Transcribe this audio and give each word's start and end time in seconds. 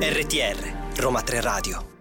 RTR 0.00 0.96
Roma 0.96 1.20
3 1.20 1.40
Radio 1.42 1.93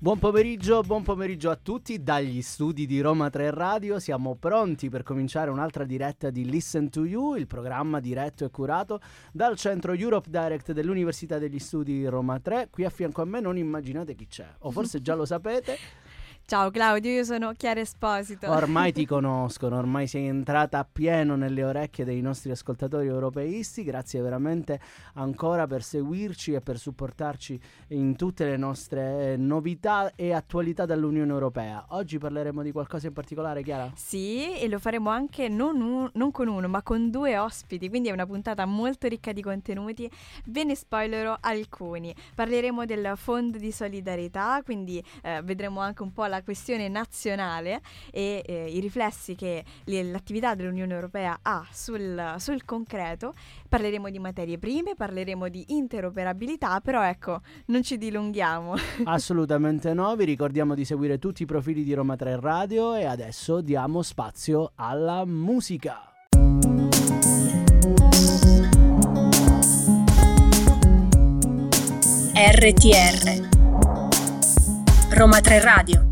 Buon 0.00 0.20
pomeriggio, 0.20 0.82
buon 0.82 1.02
pomeriggio 1.02 1.50
a 1.50 1.58
tutti 1.60 2.00
dagli 2.04 2.40
studi 2.40 2.86
di 2.86 3.00
Roma 3.00 3.30
3 3.30 3.50
Radio. 3.50 3.98
Siamo 3.98 4.36
pronti 4.36 4.88
per 4.88 5.02
cominciare 5.02 5.50
un'altra 5.50 5.82
diretta 5.82 6.30
di 6.30 6.48
Listen 6.48 6.88
to 6.88 7.04
You, 7.04 7.34
il 7.34 7.48
programma 7.48 7.98
diretto 7.98 8.44
e 8.44 8.50
curato 8.50 9.00
dal 9.32 9.56
centro 9.56 9.94
Europe 9.94 10.30
Direct 10.30 10.70
dell'Università 10.70 11.38
degli 11.38 11.58
Studi 11.58 12.06
Roma 12.06 12.38
3. 12.38 12.68
Qui 12.70 12.84
a 12.84 12.90
fianco 12.90 13.22
a 13.22 13.24
me 13.24 13.40
non 13.40 13.56
immaginate 13.56 14.14
chi 14.14 14.28
c'è, 14.28 14.46
o 14.60 14.70
forse 14.70 15.02
già 15.02 15.16
lo 15.16 15.24
sapete. 15.24 15.76
Ciao 16.50 16.70
Claudio, 16.70 17.10
io 17.10 17.24
sono 17.24 17.52
Chiara 17.52 17.80
Esposito. 17.80 18.50
Ormai 18.50 18.90
ti 18.90 19.04
conoscono, 19.04 19.76
ormai 19.76 20.06
sei 20.06 20.28
entrata 20.28 20.78
a 20.78 20.88
pieno 20.90 21.36
nelle 21.36 21.62
orecchie 21.62 22.06
dei 22.06 22.22
nostri 22.22 22.50
ascoltatori 22.50 23.06
europeisti. 23.06 23.84
Grazie 23.84 24.22
veramente 24.22 24.80
ancora 25.16 25.66
per 25.66 25.82
seguirci 25.82 26.54
e 26.54 26.62
per 26.62 26.78
supportarci 26.78 27.60
in 27.88 28.16
tutte 28.16 28.46
le 28.46 28.56
nostre 28.56 29.36
novità 29.36 30.12
e 30.14 30.32
attualità 30.32 30.86
dall'Unione 30.86 31.30
Europea. 31.30 31.84
Oggi 31.90 32.16
parleremo 32.16 32.62
di 32.62 32.72
qualcosa 32.72 33.08
in 33.08 33.12
particolare, 33.12 33.62
Chiara? 33.62 33.92
Sì, 33.94 34.58
e 34.58 34.68
lo 34.68 34.78
faremo 34.78 35.10
anche 35.10 35.50
non, 35.50 35.82
un, 35.82 36.08
non 36.14 36.30
con 36.30 36.48
uno, 36.48 36.66
ma 36.66 36.80
con 36.80 37.10
due 37.10 37.36
ospiti, 37.36 37.90
quindi 37.90 38.08
è 38.08 38.12
una 38.12 38.24
puntata 38.24 38.64
molto 38.64 39.06
ricca 39.06 39.32
di 39.32 39.42
contenuti. 39.42 40.10
Ve 40.46 40.64
ne 40.64 40.74
spoilerò 40.74 41.36
alcuni. 41.40 42.14
Parleremo 42.34 42.86
del 42.86 43.12
Fondo 43.16 43.58
di 43.58 43.70
solidarietà, 43.70 44.62
quindi 44.64 45.04
eh, 45.22 45.42
vedremo 45.42 45.80
anche 45.80 46.02
un 46.02 46.10
po' 46.10 46.24
la 46.24 46.36
questione 46.42 46.88
nazionale 46.88 47.80
e 48.10 48.42
eh, 48.44 48.68
i 48.68 48.80
riflessi 48.80 49.34
che 49.34 49.64
l'attività 49.84 50.54
dell'Unione 50.54 50.94
Europea 50.94 51.38
ha 51.42 51.66
sul, 51.70 52.34
sul 52.38 52.64
concreto. 52.64 53.34
Parleremo 53.68 54.10
di 54.10 54.18
materie 54.18 54.58
prime, 54.58 54.94
parleremo 54.94 55.48
di 55.48 55.64
interoperabilità, 55.68 56.80
però 56.80 57.02
ecco, 57.02 57.40
non 57.66 57.82
ci 57.82 57.98
dilunghiamo. 57.98 58.74
Assolutamente 59.04 59.92
no, 59.92 60.14
vi 60.16 60.24
ricordiamo 60.24 60.74
di 60.74 60.84
seguire 60.84 61.18
tutti 61.18 61.42
i 61.42 61.46
profili 61.46 61.82
di 61.82 61.94
Roma 61.94 62.16
3 62.16 62.40
Radio 62.40 62.94
e 62.94 63.04
adesso 63.04 63.60
diamo 63.60 64.02
spazio 64.02 64.72
alla 64.76 65.24
musica. 65.24 66.02
RTR 72.40 73.48
Roma 75.10 75.40
3 75.40 75.60
Radio 75.60 76.07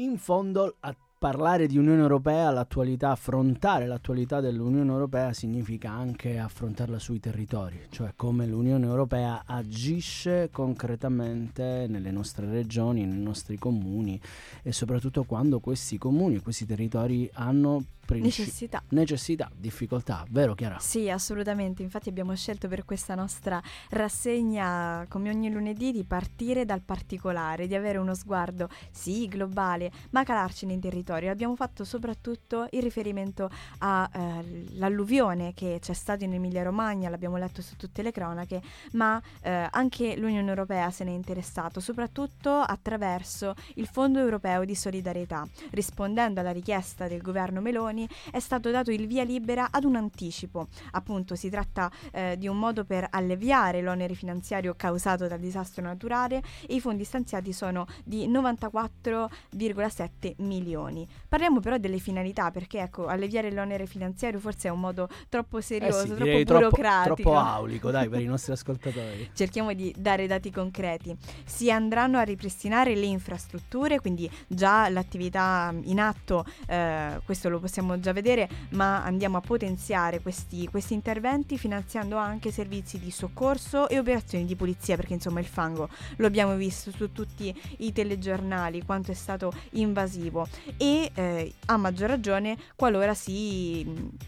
In 0.00 0.16
fondo 0.16 0.76
a 0.80 0.96
parlare 1.20 1.66
di 1.66 1.76
Unione 1.76 2.00
Europea, 2.00 2.48
l'attualità, 2.50 3.10
affrontare 3.10 3.86
l'attualità 3.86 4.40
dell'Unione 4.40 4.90
Europea 4.90 5.34
significa 5.34 5.90
anche 5.90 6.38
affrontarla 6.38 6.98
sui 6.98 7.20
territori, 7.20 7.78
cioè 7.90 8.14
come 8.16 8.46
l'Unione 8.46 8.86
Europea 8.86 9.42
agisce 9.44 10.48
concretamente 10.50 11.84
nelle 11.90 12.10
nostre 12.10 12.46
regioni, 12.48 13.04
nei 13.04 13.18
nostri 13.18 13.58
comuni 13.58 14.18
e 14.62 14.72
soprattutto 14.72 15.24
quando 15.24 15.60
questi 15.60 15.98
comuni 15.98 16.36
e 16.36 16.40
questi 16.40 16.64
territori 16.64 17.28
hanno 17.34 17.84
princi- 18.06 18.40
necessità. 18.40 18.82
necessità, 18.88 19.50
difficoltà, 19.54 20.24
vero 20.30 20.54
Chiara? 20.54 20.78
Sì, 20.78 21.10
assolutamente, 21.10 21.82
infatti 21.82 22.08
abbiamo 22.08 22.34
scelto 22.34 22.66
per 22.66 22.86
questa 22.86 23.14
nostra 23.14 23.62
rassegna, 23.90 25.04
come 25.08 25.28
ogni 25.28 25.50
lunedì, 25.50 25.92
di 25.92 26.04
partire 26.04 26.64
dal 26.64 26.80
particolare, 26.80 27.66
di 27.66 27.74
avere 27.74 27.98
uno 27.98 28.14
sguardo, 28.14 28.70
sì, 28.90 29.28
globale, 29.28 29.92
ma 30.12 30.24
calarci 30.24 30.64
nei 30.64 30.78
territori 30.78 31.08
territorio. 31.10 31.32
Abbiamo 31.32 31.56
fatto 31.56 31.84
soprattutto 31.84 32.68
il 32.70 32.82
riferimento 32.82 33.50
all'alluvione 33.78 35.48
eh, 35.48 35.54
che 35.54 35.78
c'è 35.80 35.92
stato 35.92 36.22
in 36.24 36.34
Emilia 36.34 36.62
Romagna, 36.62 37.08
l'abbiamo 37.08 37.36
letto 37.36 37.62
su 37.62 37.74
tutte 37.76 38.02
le 38.02 38.12
cronache, 38.12 38.62
ma 38.92 39.20
eh, 39.42 39.66
anche 39.70 40.16
l'Unione 40.16 40.48
Europea 40.48 40.90
se 40.90 41.04
ne 41.04 41.10
è 41.10 41.14
interessato, 41.14 41.80
soprattutto 41.80 42.50
attraverso 42.50 43.54
il 43.74 43.86
Fondo 43.86 44.20
Europeo 44.20 44.64
di 44.64 44.74
Solidarietà. 44.74 45.46
Rispondendo 45.70 46.40
alla 46.40 46.52
richiesta 46.52 47.06
del 47.08 47.20
governo 47.20 47.60
Meloni 47.60 48.08
è 48.30 48.38
stato 48.38 48.70
dato 48.70 48.90
il 48.90 49.06
via 49.06 49.24
libera 49.24 49.68
ad 49.70 49.84
un 49.84 49.96
anticipo. 49.96 50.68
Appunto 50.92 51.34
si 51.34 51.50
tratta 51.50 51.90
eh, 52.12 52.36
di 52.38 52.46
un 52.46 52.58
modo 52.58 52.84
per 52.84 53.06
alleviare 53.10 53.82
l'onere 53.82 54.14
finanziario 54.14 54.74
causato 54.76 55.26
dal 55.26 55.40
disastro 55.40 55.82
naturale 55.82 56.42
e 56.66 56.74
i 56.74 56.80
fondi 56.80 57.04
stanziati 57.04 57.52
sono 57.52 57.86
di 58.04 58.28
94,7 58.28 60.34
milioni 60.38 60.99
anni. 61.00 61.08
Parliamo 61.28 61.60
però 61.60 61.78
delle 61.78 61.98
finalità, 61.98 62.50
perché 62.50 62.80
ecco, 62.80 63.06
alleviare 63.06 63.50
l'onere 63.52 63.86
finanziario 63.86 64.38
forse 64.38 64.68
è 64.68 64.70
un 64.70 64.80
modo 64.80 65.08
troppo 65.28 65.60
serioso, 65.60 66.02
eh 66.02 66.06
sì, 66.06 66.44
troppo 66.44 66.58
burocratico. 66.58 67.14
Troppo 67.14 67.36
aulico, 67.36 67.90
dai, 67.90 68.08
per 68.08 68.20
i 68.20 68.26
nostri 68.26 68.52
ascoltatori. 68.52 69.30
Cerchiamo 69.34 69.72
di 69.72 69.94
dare 69.96 70.26
dati 70.26 70.50
concreti. 70.50 71.16
Si 71.44 71.70
andranno 71.70 72.18
a 72.18 72.22
ripristinare 72.22 72.94
le 72.94 73.06
infrastrutture, 73.06 74.00
quindi 74.00 74.30
già 74.46 74.88
l'attività 74.88 75.72
in 75.82 76.00
atto, 76.00 76.44
eh, 76.66 77.20
questo 77.24 77.48
lo 77.48 77.60
possiamo 77.60 77.98
già 78.00 78.12
vedere, 78.12 78.48
ma 78.70 79.02
andiamo 79.04 79.36
a 79.36 79.40
potenziare 79.40 80.20
questi, 80.20 80.66
questi 80.68 80.94
interventi 80.94 81.58
finanziando 81.58 82.16
anche 82.16 82.50
servizi 82.50 82.98
di 82.98 83.10
soccorso 83.10 83.88
e 83.88 83.98
operazioni 83.98 84.44
di 84.44 84.56
pulizia, 84.56 84.96
perché 84.96 85.14
insomma 85.14 85.40
il 85.40 85.46
fango 85.46 85.88
lo 86.16 86.26
abbiamo 86.26 86.56
visto 86.56 86.90
su 86.90 87.12
tutti 87.12 87.54
i 87.78 87.92
telegiornali, 87.92 88.84
quanto 88.84 89.10
è 89.10 89.14
stato 89.14 89.52
invasivo. 89.70 90.46
E 90.76 90.89
e 90.90 91.10
eh, 91.14 91.52
a 91.66 91.76
maggior 91.76 92.08
ragione 92.08 92.56
qualora 92.74 93.14
si 93.14 94.18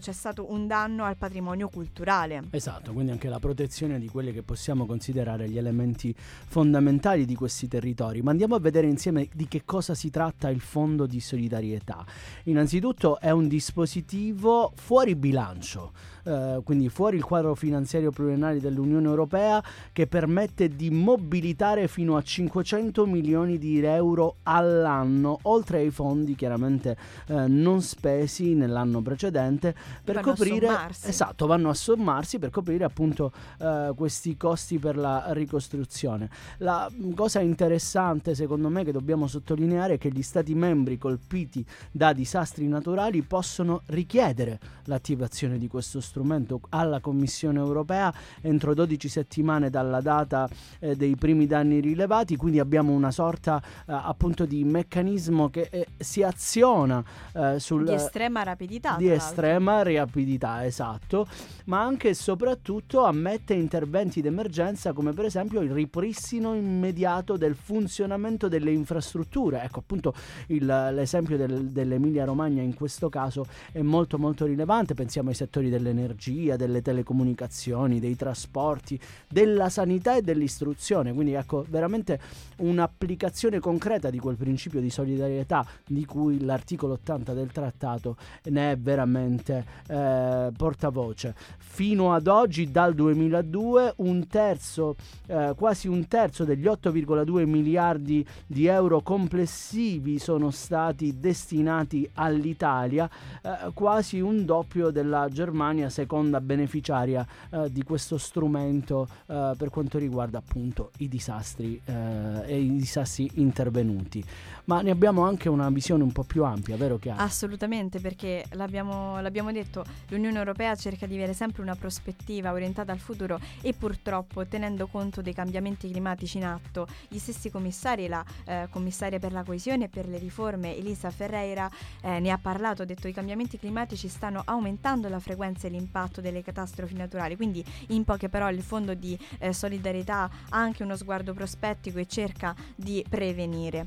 c'è 0.00 0.10
stato 0.10 0.50
un 0.50 0.66
danno 0.66 1.04
al 1.04 1.16
patrimonio 1.16 1.68
culturale. 1.68 2.42
Esatto, 2.50 2.92
quindi 2.92 3.12
anche 3.12 3.28
la 3.28 3.38
protezione 3.38 4.00
di 4.00 4.08
quelli 4.08 4.32
che 4.32 4.42
possiamo 4.42 4.86
considerare 4.86 5.48
gli 5.48 5.56
elementi 5.56 6.12
fondamentali 6.16 7.24
di 7.24 7.36
questi 7.36 7.68
territori. 7.68 8.20
Ma 8.20 8.32
andiamo 8.32 8.56
a 8.56 8.58
vedere 8.58 8.88
insieme 8.88 9.28
di 9.32 9.46
che 9.46 9.62
cosa 9.64 9.94
si 9.94 10.10
tratta 10.10 10.48
il 10.48 10.58
Fondo 10.58 11.06
di 11.06 11.20
solidarietà. 11.20 12.04
Innanzitutto 12.44 13.20
è 13.20 13.30
un 13.30 13.46
dispositivo 13.46 14.72
fuori 14.74 15.14
bilancio 15.14 15.92
eh, 16.28 16.60
quindi 16.62 16.90
fuori 16.90 17.16
il 17.16 17.24
quadro 17.24 17.54
finanziario 17.54 18.10
pluriennale 18.10 18.60
dell'Unione 18.60 19.06
Europea, 19.06 19.64
che 19.92 20.06
permette 20.06 20.68
di 20.68 20.90
mobilitare 20.90 21.88
fino 21.88 22.16
a 22.16 22.22
500 22.22 23.06
milioni 23.06 23.56
di 23.56 23.82
euro 23.82 24.36
all'anno, 24.42 25.38
oltre 25.42 25.78
ai 25.78 25.90
fondi 25.90 26.34
chiaramente 26.34 26.96
eh, 27.28 27.46
non 27.46 27.80
spesi 27.80 28.52
nell'anno 28.54 29.00
precedente 29.00 29.74
per 30.04 30.16
vanno 30.16 30.26
coprire 30.32 30.68
a 30.68 30.90
esatto, 31.02 31.46
vanno 31.46 31.70
a 31.70 31.74
sommarsi 31.74 32.38
per 32.38 32.50
coprire 32.50 32.84
appunto 32.84 33.32
eh, 33.58 33.92
questi 33.96 34.36
costi 34.36 34.78
per 34.78 34.98
la 34.98 35.28
ricostruzione. 35.28 36.28
La 36.58 36.90
cosa 37.14 37.40
interessante 37.40 38.34
secondo 38.34 38.68
me 38.68 38.84
che 38.84 38.92
dobbiamo 38.92 39.26
sottolineare 39.26 39.94
è 39.94 39.98
che 39.98 40.10
gli 40.10 40.22
stati 40.22 40.54
membri 40.54 40.98
colpiti 40.98 41.64
da 41.90 42.12
disastri 42.12 42.68
naturali 42.68 43.22
possono 43.22 43.80
richiedere 43.86 44.58
l'attivazione 44.84 45.56
di 45.56 45.68
questo 45.68 46.00
strumento 46.00 46.16
strumento 46.18 46.60
alla 46.70 46.98
Commissione 46.98 47.58
europea 47.58 48.12
entro 48.40 48.74
12 48.74 49.08
settimane 49.08 49.70
dalla 49.70 50.00
data 50.00 50.48
eh, 50.80 50.96
dei 50.96 51.14
primi 51.14 51.46
danni 51.46 51.78
rilevati, 51.80 52.36
quindi 52.36 52.58
abbiamo 52.58 52.92
una 52.92 53.12
sorta 53.12 53.62
eh, 53.62 53.92
appunto 53.92 54.44
di 54.44 54.64
meccanismo 54.64 55.48
che 55.48 55.68
eh, 55.70 55.86
si 55.96 56.22
aziona 56.24 57.04
eh, 57.32 57.60
sul, 57.60 57.84
di 57.84 57.92
estrema 57.92 58.42
rapidità. 58.42 58.96
Di 58.96 59.10
estrema 59.10 59.82
rapidità, 59.82 60.64
esatto, 60.64 61.26
ma 61.66 61.82
anche 61.82 62.08
e 62.08 62.14
soprattutto 62.14 63.04
ammette 63.04 63.54
interventi 63.54 64.20
d'emergenza 64.20 64.92
come 64.92 65.12
per 65.12 65.26
esempio 65.26 65.60
il 65.60 65.70
ripristino 65.70 66.54
immediato 66.54 67.36
del 67.36 67.54
funzionamento 67.54 68.48
delle 68.48 68.72
infrastrutture. 68.72 69.62
Ecco 69.62 69.78
appunto 69.80 70.14
il, 70.48 70.64
l'esempio 70.64 71.36
del, 71.36 71.66
dell'Emilia 71.66 72.24
Romagna 72.24 72.62
in 72.62 72.74
questo 72.74 73.08
caso 73.08 73.46
è 73.70 73.82
molto 73.82 74.18
molto 74.18 74.46
rilevante, 74.46 74.94
pensiamo 74.94 75.28
ai 75.28 75.34
settori 75.34 75.68
dell'energia 75.68 76.06
dell'energia, 76.08 76.56
delle 76.56 76.82
telecomunicazioni, 76.82 78.00
dei 78.00 78.16
trasporti, 78.16 78.98
della 79.28 79.68
sanità 79.68 80.16
e 80.16 80.22
dell'istruzione. 80.22 81.12
Quindi 81.12 81.34
ecco, 81.34 81.64
veramente 81.68 82.18
un'applicazione 82.58 83.60
concreta 83.60 84.10
di 84.10 84.18
quel 84.18 84.36
principio 84.36 84.80
di 84.80 84.90
solidarietà 84.90 85.66
di 85.86 86.04
cui 86.04 86.44
l'articolo 86.44 86.94
80 86.94 87.34
del 87.34 87.52
trattato 87.52 88.16
ne 88.44 88.72
è 88.72 88.76
veramente 88.76 89.64
eh, 89.88 90.50
portavoce. 90.56 91.34
Fino 91.58 92.12
ad 92.12 92.26
oggi, 92.26 92.70
dal 92.70 92.94
2002, 92.94 93.94
un 93.98 94.26
terzo, 94.26 94.96
eh, 95.26 95.52
quasi 95.56 95.88
un 95.88 96.06
terzo 96.08 96.44
degli 96.44 96.64
8,2 96.64 97.46
miliardi 97.46 98.26
di 98.46 98.66
euro 98.66 99.00
complessivi 99.00 100.18
sono 100.18 100.50
stati 100.50 101.18
destinati 101.18 102.08
all'Italia, 102.14 103.08
eh, 103.42 103.70
quasi 103.74 104.20
un 104.20 104.44
doppio 104.44 104.90
della 104.90 105.28
Germania, 105.30 105.88
seconda 105.98 106.40
beneficiaria 106.40 107.26
eh, 107.50 107.72
di 107.72 107.82
questo 107.82 108.18
strumento 108.18 109.08
eh, 109.26 109.54
per 109.56 109.68
quanto 109.70 109.98
riguarda 109.98 110.38
appunto 110.38 110.92
i 110.98 111.08
disastri 111.08 111.80
eh, 111.84 112.42
e 112.46 112.60
i 112.60 112.76
disastri 112.76 113.28
intervenuti. 113.34 114.24
Ma 114.66 114.80
ne 114.82 114.90
abbiamo 114.90 115.24
anche 115.24 115.48
una 115.48 115.68
visione 115.70 116.04
un 116.04 116.12
po' 116.12 116.22
più 116.22 116.44
ampia, 116.44 116.76
vero 116.76 116.98
Chiara? 116.98 117.22
Assolutamente, 117.22 117.98
perché 118.00 118.44
l'abbiamo, 118.50 119.20
l'abbiamo 119.20 119.50
detto, 119.50 119.84
l'Unione 120.08 120.38
Europea 120.38 120.76
cerca 120.76 121.06
di 121.06 121.14
avere 121.14 121.32
sempre 121.32 121.62
una 121.62 121.74
prospettiva 121.74 122.52
orientata 122.52 122.92
al 122.92 122.98
futuro 122.98 123.40
e 123.60 123.72
purtroppo 123.72 124.46
tenendo 124.46 124.86
conto 124.86 125.20
dei 125.20 125.32
cambiamenti 125.32 125.90
climatici 125.90 126.36
in 126.36 126.44
atto, 126.44 126.86
gli 127.08 127.18
stessi 127.18 127.50
commissari, 127.50 128.06
la 128.06 128.24
eh, 128.44 128.68
commissaria 128.70 129.18
per 129.18 129.32
la 129.32 129.42
coesione 129.42 129.86
e 129.86 129.88
per 129.88 130.06
le 130.06 130.18
riforme 130.18 130.76
Elisa 130.76 131.10
Ferreira 131.10 131.68
eh, 132.02 132.20
ne 132.20 132.30
ha 132.30 132.38
parlato, 132.38 132.82
ha 132.82 132.84
detto 132.84 133.02
che 133.02 133.08
i 133.08 133.14
cambiamenti 133.14 133.58
climatici 133.58 134.06
stanno 134.08 134.42
aumentando 134.44 135.08
la 135.08 135.18
frequenza 135.18 135.66
e 135.66 135.70
l'impatto 135.78 136.20
delle 136.20 136.42
catastrofi 136.42 136.94
naturali, 136.94 137.36
quindi 137.36 137.64
in 137.88 138.04
poche 138.04 138.28
parole 138.28 138.56
il 138.56 138.62
fondo 138.62 138.94
di 138.94 139.18
eh, 139.38 139.52
solidarietà 139.52 140.30
ha 140.48 140.58
anche 140.58 140.82
uno 140.82 140.96
sguardo 140.96 141.32
prospettico 141.32 141.98
e 141.98 142.06
cerca 142.06 142.54
di 142.74 143.04
prevenire. 143.08 143.86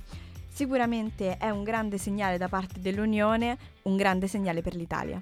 Sicuramente 0.54 1.38
è 1.38 1.50
un 1.50 1.64
grande 1.64 1.98
segnale 1.98 2.38
da 2.38 2.48
parte 2.48 2.80
dell'Unione, 2.80 3.58
un 3.84 3.96
grande 3.96 4.28
segnale 4.28 4.62
per 4.62 4.76
l'Italia. 4.76 5.22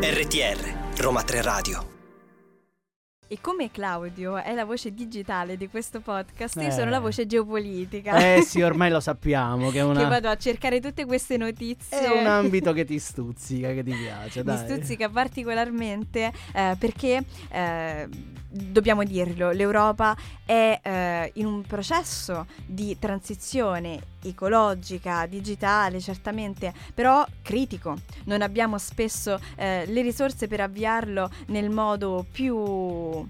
RTR 0.00 1.00
Roma 1.00 1.22
3 1.22 1.42
Radio 1.42 1.93
E 3.34 3.38
come 3.40 3.68
Claudio 3.72 4.36
è 4.36 4.54
la 4.54 4.64
voce 4.64 4.94
digitale 4.94 5.56
di 5.56 5.68
questo 5.68 5.98
podcast, 5.98 6.54
io 6.54 6.68
Eh. 6.68 6.70
sono 6.70 6.88
la 6.88 7.00
voce 7.00 7.26
geopolitica. 7.26 8.36
Eh 8.36 8.42
sì, 8.42 8.62
ormai 8.62 8.92
lo 8.92 9.00
sappiamo 9.00 9.70
che 9.70 9.80
una- 9.82 9.98
Che 10.02 10.06
vado 10.06 10.28
a 10.28 10.36
cercare 10.36 10.78
tutte 10.80 11.04
queste 11.04 11.36
notizie. 11.36 11.98
è 11.98 12.20
un 12.20 12.28
ambito 12.28 12.72
che 12.72 12.84
ti 12.84 12.96
stuzzica, 13.00 13.72
che 13.72 13.82
ti 13.82 13.92
piace. 13.92 14.38
Mi 14.44 14.44
Dai. 14.54 14.58
stuzzica 14.58 15.08
particolarmente 15.08 16.32
eh, 16.52 16.76
perché, 16.78 17.24
eh, 17.50 18.08
dobbiamo 18.54 19.02
dirlo, 19.02 19.50
l'Europa 19.50 20.16
è 20.44 20.78
eh, 20.80 21.30
in 21.34 21.46
un 21.46 21.62
processo 21.62 22.46
di 22.66 22.96
transizione 22.98 24.00
ecologica, 24.22 25.26
digitale, 25.26 26.00
certamente, 26.00 26.72
però 26.94 27.26
critico. 27.42 27.96
Non 28.24 28.42
abbiamo 28.42 28.78
spesso 28.78 29.38
eh, 29.56 29.84
le 29.86 30.02
risorse 30.02 30.46
per 30.46 30.60
avviarlo 30.60 31.30
nel 31.46 31.70
modo 31.70 32.24
più 32.30 33.26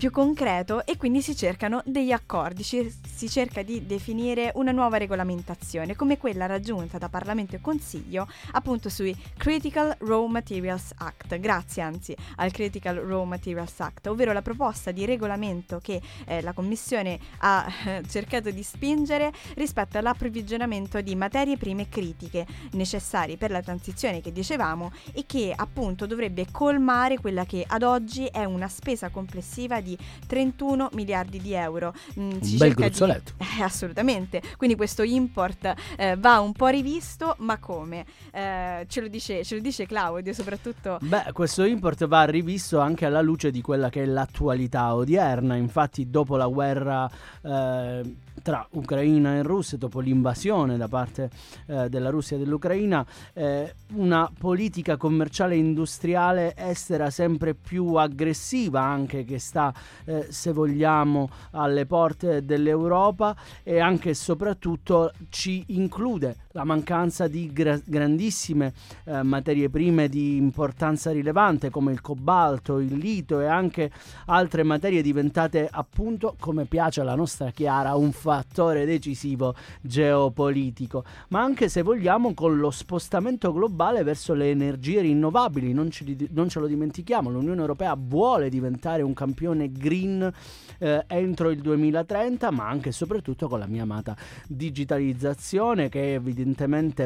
più 0.00 0.10
concreto 0.10 0.86
e 0.86 0.96
quindi 0.96 1.20
si 1.20 1.36
cercano 1.36 1.82
degli 1.84 2.10
accordi, 2.10 2.62
ci- 2.62 2.90
si 3.06 3.28
cerca 3.28 3.62
di 3.62 3.84
definire 3.84 4.50
una 4.54 4.72
nuova 4.72 4.96
regolamentazione 4.96 5.94
come 5.94 6.16
quella 6.16 6.46
raggiunta 6.46 6.96
da 6.96 7.10
Parlamento 7.10 7.54
e 7.54 7.60
Consiglio 7.60 8.26
appunto 8.52 8.88
sui 8.88 9.14
Critical 9.36 9.94
Raw 9.98 10.24
Materials 10.24 10.94
Act, 10.96 11.38
grazie 11.38 11.82
anzi 11.82 12.16
al 12.36 12.50
Critical 12.50 12.96
Raw 12.96 13.24
Materials 13.24 13.78
Act, 13.78 14.06
ovvero 14.06 14.32
la 14.32 14.40
proposta 14.40 14.90
di 14.90 15.04
regolamento 15.04 15.80
che 15.82 16.00
eh, 16.24 16.40
la 16.40 16.54
Commissione 16.54 17.18
ha 17.40 17.70
eh, 17.84 18.02
cercato 18.08 18.50
di 18.50 18.62
spingere 18.62 19.30
rispetto 19.56 19.98
all'approvvigionamento 19.98 21.02
di 21.02 21.14
materie 21.14 21.58
prime 21.58 21.90
critiche 21.90 22.46
necessarie 22.72 23.36
per 23.36 23.50
la 23.50 23.60
transizione 23.60 24.22
che 24.22 24.32
dicevamo 24.32 24.92
e 25.12 25.26
che 25.26 25.52
appunto 25.54 26.06
dovrebbe 26.06 26.46
colmare 26.50 27.18
quella 27.18 27.44
che 27.44 27.66
ad 27.68 27.82
oggi 27.82 28.24
è 28.24 28.44
una 28.44 28.68
spesa 28.68 29.10
complessiva 29.10 29.82
di 29.82 29.88
31 30.26 30.90
miliardi 30.92 31.40
di 31.40 31.52
euro. 31.52 31.92
Mm, 32.18 32.30
Un 32.30 32.38
bel 32.38 32.42
cerca 32.42 32.66
di- 32.66 32.74
gruzzoletto. 32.74 33.32
eh, 33.58 33.62
assolutamente, 33.62 34.42
quindi 34.56 34.76
questo 34.76 35.02
import 35.02 35.74
eh, 35.96 36.16
va 36.16 36.40
un 36.40 36.52
po' 36.52 36.68
rivisto, 36.68 37.36
ma 37.38 37.58
come? 37.58 38.04
Eh, 38.32 38.86
ce, 38.88 39.00
lo 39.00 39.08
dice, 39.08 39.44
ce 39.44 39.54
lo 39.56 39.60
dice 39.60 39.86
Claudio 39.86 40.32
soprattutto. 40.32 40.98
Beh, 41.00 41.32
questo 41.32 41.64
import 41.64 42.06
va 42.06 42.24
rivisto 42.24 42.78
anche 42.80 43.06
alla 43.06 43.20
luce 43.20 43.50
di 43.50 43.60
quella 43.60 43.88
che 43.88 44.02
è 44.02 44.06
l'attualità 44.06 44.94
odierna. 44.94 45.54
Infatti, 45.56 46.08
dopo 46.10 46.36
la 46.36 46.46
guerra 46.46 47.10
eh, 47.42 48.14
tra 48.42 48.66
Ucraina 48.72 49.36
e 49.36 49.42
Russia, 49.42 49.78
dopo 49.78 50.00
l'invasione 50.00 50.76
da 50.76 50.88
parte 50.88 51.30
eh, 51.66 51.88
della 51.88 52.10
Russia 52.10 52.36
e 52.36 52.40
dell'Ucraina, 52.40 53.04
eh, 53.32 53.74
una 53.94 54.30
politica 54.36 54.96
commerciale 54.96 55.54
e 55.54 55.58
industriale 55.58 56.54
estera 56.56 57.10
sempre 57.10 57.54
più 57.54 57.94
aggressiva, 57.94 58.82
anche 58.82 59.24
che 59.24 59.38
sta, 59.38 59.72
eh, 60.04 60.26
se 60.30 60.52
vogliamo, 60.52 61.28
alle 61.52 61.86
porte 61.86 62.44
dell'Europa 62.44 63.34
e 63.62 63.78
anche 63.78 64.10
e 64.10 64.14
soprattutto 64.14 65.12
ci 65.28 65.64
include 65.68 66.36
la 66.52 66.64
mancanza 66.64 67.28
di 67.28 67.52
gra- 67.52 67.80
grandissime 67.84 68.72
eh, 69.04 69.22
materie 69.22 69.68
prime 69.68 70.08
di 70.08 70.36
importanza 70.36 71.12
rilevante 71.12 71.70
come 71.70 71.92
il 71.92 72.00
cobalto, 72.00 72.80
il 72.80 72.96
lito 72.96 73.40
e 73.40 73.46
anche 73.46 73.90
altre 74.26 74.62
materie 74.64 75.02
diventate 75.02 75.68
appunto, 75.70 76.34
come 76.38 76.64
piace 76.64 77.00
alla 77.00 77.14
nostra 77.14 77.50
Chiara, 77.50 77.94
un 77.94 78.10
fattore 78.10 78.84
decisivo 78.84 79.54
geopolitico, 79.80 81.04
ma 81.28 81.40
anche 81.40 81.68
se 81.68 81.82
vogliamo 81.82 82.34
con 82.34 82.58
lo 82.58 82.70
spostamento 82.70 83.52
globale 83.52 84.02
verso 84.02 84.34
le 84.34 84.50
energie 84.50 85.02
rinnovabili, 85.02 85.72
non, 85.72 85.90
ci 85.90 86.28
non 86.32 86.48
ce 86.48 86.58
lo 86.58 86.66
dimentichiamo, 86.66 87.30
l'Unione 87.30 87.60
Europea 87.60 87.96
vuole 87.96 88.48
diventare 88.48 89.02
un 89.02 89.14
campione 89.14 89.70
green 89.70 90.32
eh, 90.78 91.04
entro 91.06 91.50
il 91.50 91.60
2030, 91.60 92.50
ma 92.50 92.68
anche 92.68 92.88
e 92.88 92.92
soprattutto 92.92 93.48
con 93.48 93.58
la 93.58 93.66
mia 93.66 93.82
amata 93.82 94.16
digitalizzazione 94.48 95.88
che 95.88 96.14
evidentemente 96.14 96.39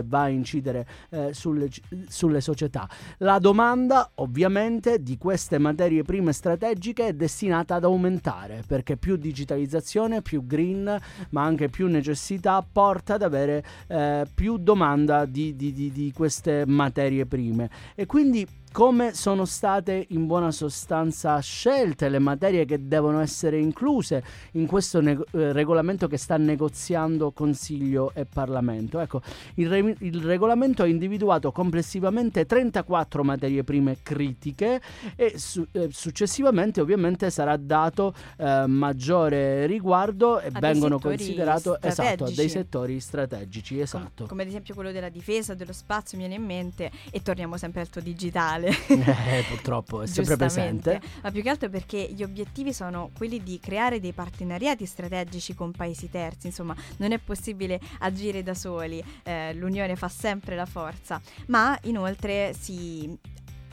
va 0.05 0.23
a 0.23 0.29
incidere 0.29 0.87
eh, 1.11 1.33
sulle, 1.33 1.69
sulle 2.09 2.41
società. 2.41 2.89
La 3.19 3.39
domanda 3.39 4.11
ovviamente 4.17 5.03
di 5.03 5.17
queste 5.19 5.59
materie 5.59 6.03
prime 6.03 6.33
strategiche 6.33 7.09
è 7.09 7.13
destinata 7.13 7.77
ad 7.77 7.85
aumentare 7.85 8.63
perché 8.67 8.97
più 8.97 9.17
digitalizzazione, 9.17 10.23
più 10.23 10.47
green, 10.47 10.99
ma 11.31 11.43
anche 11.43 11.69
più 11.69 11.87
necessità 11.87 12.65
porta 12.71 13.15
ad 13.15 13.23
avere 13.23 13.65
eh, 13.89 14.27
più 14.35 14.59
domanda 14.59 15.25
di, 15.25 15.55
di- 15.57 15.73
di- 15.73 15.93
di 15.93 16.13
queste 16.15 16.65
materie 16.67 17.27
prime 17.27 17.71
e 17.95 18.07
quindi 18.07 18.47
come 18.75 19.15
sono 19.15 19.45
state 19.45 20.07
in 20.09 20.27
buona 20.27 20.51
sostanza 20.51 21.39
scelte 21.39 22.09
le 22.09 22.19
materie 22.19 22.65
che 22.65 22.89
devono 22.89 23.21
essere 23.21 23.57
incluse 23.57 24.25
in 24.55 24.67
questo 24.67 25.01
nego- 25.01 25.27
eh, 25.31 25.53
regolamento 25.53 26.09
che 26.09 26.17
sta 26.17 26.37
negoziando 26.39 27.31
Consiglio 27.31 28.11
e 28.15 28.25
Parlamento. 28.25 28.99
Ecco, 28.99 29.23
il, 29.55 29.69
re- 29.69 29.95
il 30.01 30.21
regolamento 30.21 30.83
ha 30.83 30.87
individuato 30.89 31.53
complessivamente 31.53 32.47
34 32.47 33.23
materie 33.23 33.63
prime 33.63 33.99
critiche 34.03 34.81
e 35.15 35.39
su- 35.39 35.65
eh, 35.71 35.91
successivamente 35.93 36.81
ovviamente 36.81 37.31
sarà 37.31 37.57
dato 37.57 38.13
eh, 38.39 38.65
maggiore 38.67 39.67
riguardo 39.67 40.41
e 40.41 40.51
dei 40.51 40.61
vengono 40.61 40.97
settori 40.97 41.17
considerato 41.17 41.81
esatto, 41.81 42.25
a 42.25 42.31
dei 42.33 42.49
settori 42.49 42.99
strategici, 42.99 43.79
esatto. 43.79 44.27
Come 44.27 44.43
ad 44.43 44.49
esempio 44.49 44.75
quello 44.75 44.91
della 44.91 45.11
difesa, 45.11 45.55
dello 45.55 45.73
spazio, 45.73 46.19
mi 46.19 46.27
viene 46.27 46.43
in 46.43 46.45
mente, 46.45 46.91
e 47.13 47.23
torniamo 47.23 47.57
sempre 47.57 47.81
al 47.81 47.89
tuo 47.89 48.01
digitale. 48.01 48.63
Eh, 49.35 49.45
purtroppo 49.49 50.03
è 50.03 50.07
sempre 50.07 50.37
presente. 50.37 51.01
Ma 51.23 51.31
più 51.31 51.43
che 51.43 51.49
altro 51.49 51.69
perché 51.69 52.11
gli 52.15 52.23
obiettivi 52.23 52.73
sono 52.73 53.11
quelli 53.17 53.43
di 53.43 53.59
creare 53.61 54.01
dei 54.01 54.13
partenariati 54.13 54.87
strategici 54.87 55.55
con 55.55 55.73
paesi 55.73 56.11
terzi, 56.11 56.47
insomma 56.49 56.75
non 56.99 57.13
è 57.13 57.19
possibile 57.19 57.81
agire 58.01 58.43
da 58.43 58.55
soli, 58.55 59.03
eh, 59.25 59.55
l'Unione 59.55 59.97
fa 59.97 60.09
sempre 60.09 60.57
la 60.57 60.67
forza, 60.67 61.21
ma 61.47 61.79
inoltre 61.83 62.55
si 62.59 63.19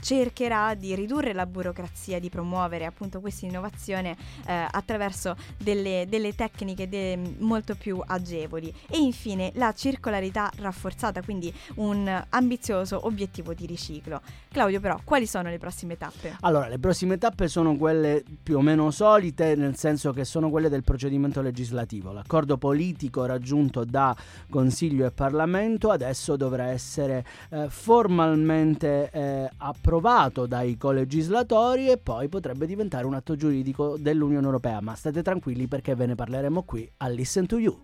cercherà 0.01 0.73
di 0.73 0.93
ridurre 0.95 1.31
la 1.31 1.45
burocrazia, 1.45 2.19
di 2.19 2.29
promuovere 2.29 2.85
appunto 2.85 3.21
questa 3.21 3.45
innovazione 3.45 4.17
eh, 4.45 4.67
attraverso 4.69 5.37
delle, 5.57 6.05
delle 6.09 6.35
tecniche 6.35 6.89
de- 6.89 7.17
molto 7.37 7.75
più 7.75 8.01
agevoli. 8.03 8.73
E 8.89 8.97
infine 8.97 9.51
la 9.55 9.73
circolarità 9.73 10.51
rafforzata, 10.57 11.21
quindi 11.21 11.53
un 11.75 12.25
ambizioso 12.29 13.05
obiettivo 13.05 13.53
di 13.53 13.65
riciclo. 13.65 14.21
Claudio 14.51 14.79
però, 14.79 14.99
quali 15.03 15.27
sono 15.27 15.49
le 15.49 15.59
prossime 15.59 15.97
tappe? 15.97 16.35
Allora, 16.41 16.67
le 16.67 16.79
prossime 16.79 17.17
tappe 17.17 17.47
sono 17.47 17.77
quelle 17.77 18.23
più 18.43 18.57
o 18.57 18.61
meno 18.61 18.91
solite, 18.91 19.55
nel 19.55 19.77
senso 19.77 20.11
che 20.11 20.25
sono 20.25 20.49
quelle 20.49 20.67
del 20.67 20.83
procedimento 20.83 21.41
legislativo. 21.41 22.11
L'accordo 22.11 22.57
politico 22.57 23.25
raggiunto 23.25 23.85
da 23.85 24.15
Consiglio 24.49 25.05
e 25.05 25.11
Parlamento 25.11 25.91
adesso 25.91 26.35
dovrà 26.35 26.65
essere 26.65 27.23
eh, 27.49 27.69
formalmente 27.69 29.09
eh, 29.11 29.49
approvato 29.57 29.90
dai 29.99 30.77
colegislatori 30.77 31.89
e 31.89 31.97
poi 31.97 32.29
potrebbe 32.29 32.65
diventare 32.65 33.05
un 33.05 33.13
atto 33.13 33.35
giuridico 33.35 33.97
dell'Unione 33.97 34.45
Europea. 34.45 34.79
Ma 34.81 34.95
state 34.95 35.21
tranquilli 35.21 35.67
perché 35.67 35.95
ve 35.95 36.05
ne 36.05 36.15
parleremo 36.15 36.63
qui 36.63 36.89
a 36.97 37.07
Listen 37.07 37.45
to 37.45 37.57
You. 37.57 37.77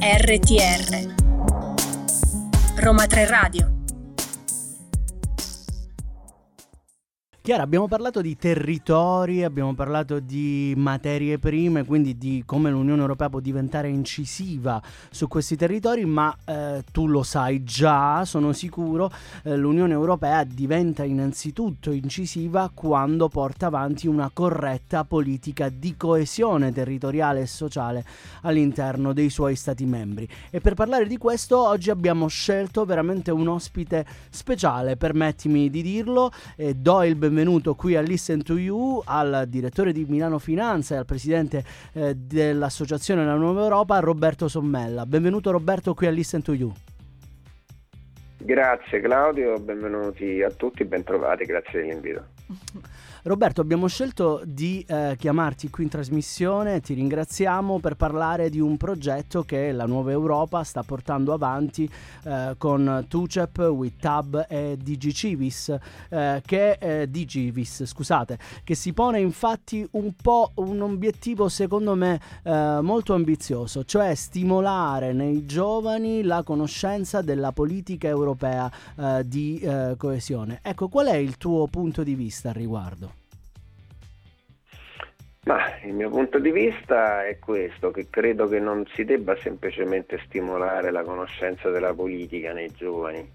RTR 0.00 1.14
Roma 2.76 3.06
3 3.06 3.26
Radio 3.26 3.77
Chiara, 7.48 7.62
abbiamo 7.62 7.88
parlato 7.88 8.20
di 8.20 8.36
territori, 8.36 9.42
abbiamo 9.42 9.72
parlato 9.72 10.20
di 10.20 10.74
materie 10.76 11.38
prime, 11.38 11.86
quindi 11.86 12.18
di 12.18 12.42
come 12.44 12.68
l'Unione 12.68 13.00
Europea 13.00 13.30
può 13.30 13.40
diventare 13.40 13.88
incisiva 13.88 14.82
su 15.08 15.28
questi 15.28 15.56
territori, 15.56 16.04
ma 16.04 16.36
eh, 16.44 16.84
tu 16.92 17.06
lo 17.06 17.22
sai 17.22 17.64
già, 17.64 18.26
sono 18.26 18.52
sicuro, 18.52 19.10
eh, 19.44 19.56
l'Unione 19.56 19.94
Europea 19.94 20.44
diventa 20.44 21.04
innanzitutto 21.04 21.90
incisiva 21.90 22.70
quando 22.74 23.30
porta 23.30 23.68
avanti 23.68 24.06
una 24.06 24.30
corretta 24.30 25.04
politica 25.04 25.70
di 25.70 25.96
coesione 25.96 26.70
territoriale 26.70 27.40
e 27.40 27.46
sociale 27.46 28.04
all'interno 28.42 29.14
dei 29.14 29.30
suoi 29.30 29.56
Stati 29.56 29.86
membri. 29.86 30.28
E 30.50 30.60
per 30.60 30.74
parlare 30.74 31.06
di 31.06 31.16
questo 31.16 31.58
oggi 31.66 31.88
abbiamo 31.88 32.26
scelto 32.26 32.84
veramente 32.84 33.30
un 33.30 33.48
ospite 33.48 34.04
speciale, 34.28 34.98
permettimi 34.98 35.70
di 35.70 35.80
dirlo, 35.80 36.30
e 36.54 36.74
do 36.74 37.02
il 37.04 37.14
benvenuto 37.14 37.36
benvenuto 37.38 37.76
qui 37.76 37.94
a 37.94 38.00
Listen 38.00 38.42
to 38.42 38.58
You 38.58 39.00
al 39.04 39.44
direttore 39.46 39.92
di 39.92 40.04
Milano 40.08 40.40
Finanza 40.40 40.96
e 40.96 40.98
al 40.98 41.04
presidente 41.04 41.62
eh, 41.92 42.12
dell'associazione 42.16 43.24
La 43.24 43.36
Nuova 43.36 43.62
Europa, 43.62 44.00
Roberto 44.00 44.48
Sommella. 44.48 45.06
Benvenuto 45.06 45.52
Roberto 45.52 45.94
qui 45.94 46.08
a 46.08 46.10
Listen 46.10 46.42
to 46.42 46.52
You. 46.52 46.72
Grazie 48.38 49.00
Claudio, 49.00 49.56
benvenuti 49.60 50.42
a 50.42 50.50
tutti, 50.50 50.84
bentrovati, 50.84 51.44
grazie 51.44 51.82
dell'invito. 51.82 52.26
Roberto, 53.28 53.60
abbiamo 53.60 53.88
scelto 53.88 54.40
di 54.42 54.82
eh, 54.88 55.14
chiamarti 55.18 55.68
qui 55.68 55.84
in 55.84 55.90
trasmissione, 55.90 56.80
ti 56.80 56.94
ringraziamo 56.94 57.78
per 57.78 57.94
parlare 57.94 58.48
di 58.48 58.58
un 58.58 58.78
progetto 58.78 59.42
che 59.42 59.70
la 59.70 59.84
Nuova 59.84 60.12
Europa 60.12 60.64
sta 60.64 60.82
portando 60.82 61.34
avanti 61.34 61.88
eh, 62.24 62.54
con 62.56 63.04
TUCEP, 63.06 63.58
WITAB 63.58 64.46
e 64.48 64.78
DigiCivis, 64.80 65.76
eh, 66.08 66.42
che, 66.44 66.78
eh, 66.80 67.10
DigiVis, 67.10 67.84
scusate, 67.84 68.38
che 68.64 68.74
si 68.74 68.94
pone 68.94 69.20
infatti 69.20 69.86
un 69.92 70.14
po' 70.14 70.52
un 70.54 70.80
obiettivo 70.80 71.50
secondo 71.50 71.94
me 71.94 72.18
eh, 72.42 72.78
molto 72.80 73.12
ambizioso, 73.12 73.84
cioè 73.84 74.14
stimolare 74.14 75.12
nei 75.12 75.44
giovani 75.44 76.22
la 76.22 76.42
conoscenza 76.42 77.20
della 77.20 77.52
politica 77.52 78.08
europea 78.08 78.72
eh, 78.96 79.22
di 79.26 79.66
coesione. 79.98 80.60
Ecco, 80.62 80.88
qual 80.88 81.08
è 81.08 81.16
il 81.16 81.36
tuo 81.36 81.66
punto 81.66 82.02
di 82.02 82.14
vista 82.14 82.48
al 82.48 82.54
riguardo? 82.54 83.17
Ma 85.44 85.78
il 85.84 85.94
mio 85.94 86.10
punto 86.10 86.38
di 86.38 86.50
vista 86.50 87.26
è 87.26 87.38
questo, 87.38 87.90
che 87.90 88.08
credo 88.10 88.48
che 88.48 88.58
non 88.58 88.84
si 88.94 89.04
debba 89.04 89.36
semplicemente 89.36 90.20
stimolare 90.26 90.90
la 90.90 91.02
conoscenza 91.02 91.70
della 91.70 91.94
politica 91.94 92.52
nei 92.52 92.70
giovani, 92.72 93.26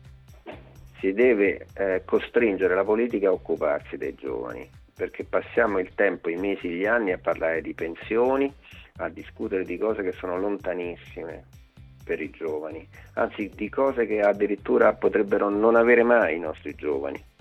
si 0.99 1.13
deve 1.13 1.65
eh, 1.73 2.03
costringere 2.05 2.75
la 2.75 2.83
politica 2.83 3.29
a 3.29 3.33
occuparsi 3.33 3.97
dei 3.97 4.13
giovani, 4.15 4.69
perché 4.95 5.23
passiamo 5.23 5.79
il 5.79 5.93
tempo, 5.95 6.29
i 6.29 6.35
mesi, 6.35 6.69
gli 6.69 6.85
anni 6.85 7.11
a 7.11 7.17
parlare 7.17 7.61
di 7.61 7.73
pensioni, 7.73 8.53
a 8.97 9.09
discutere 9.09 9.63
di 9.63 9.77
cose 9.77 10.03
che 10.03 10.11
sono 10.11 10.37
lontanissime 10.37 11.45
per 12.05 12.21
i 12.21 12.29
giovani, 12.29 12.87
anzi 13.15 13.49
di 13.55 13.69
cose 13.69 14.05
che 14.05 14.19
addirittura 14.19 14.93
potrebbero 14.93 15.49
non 15.49 15.75
avere 15.75 16.03
mai 16.03 16.35
i 16.35 16.39
nostri 16.39 16.75
giovani 16.75 17.31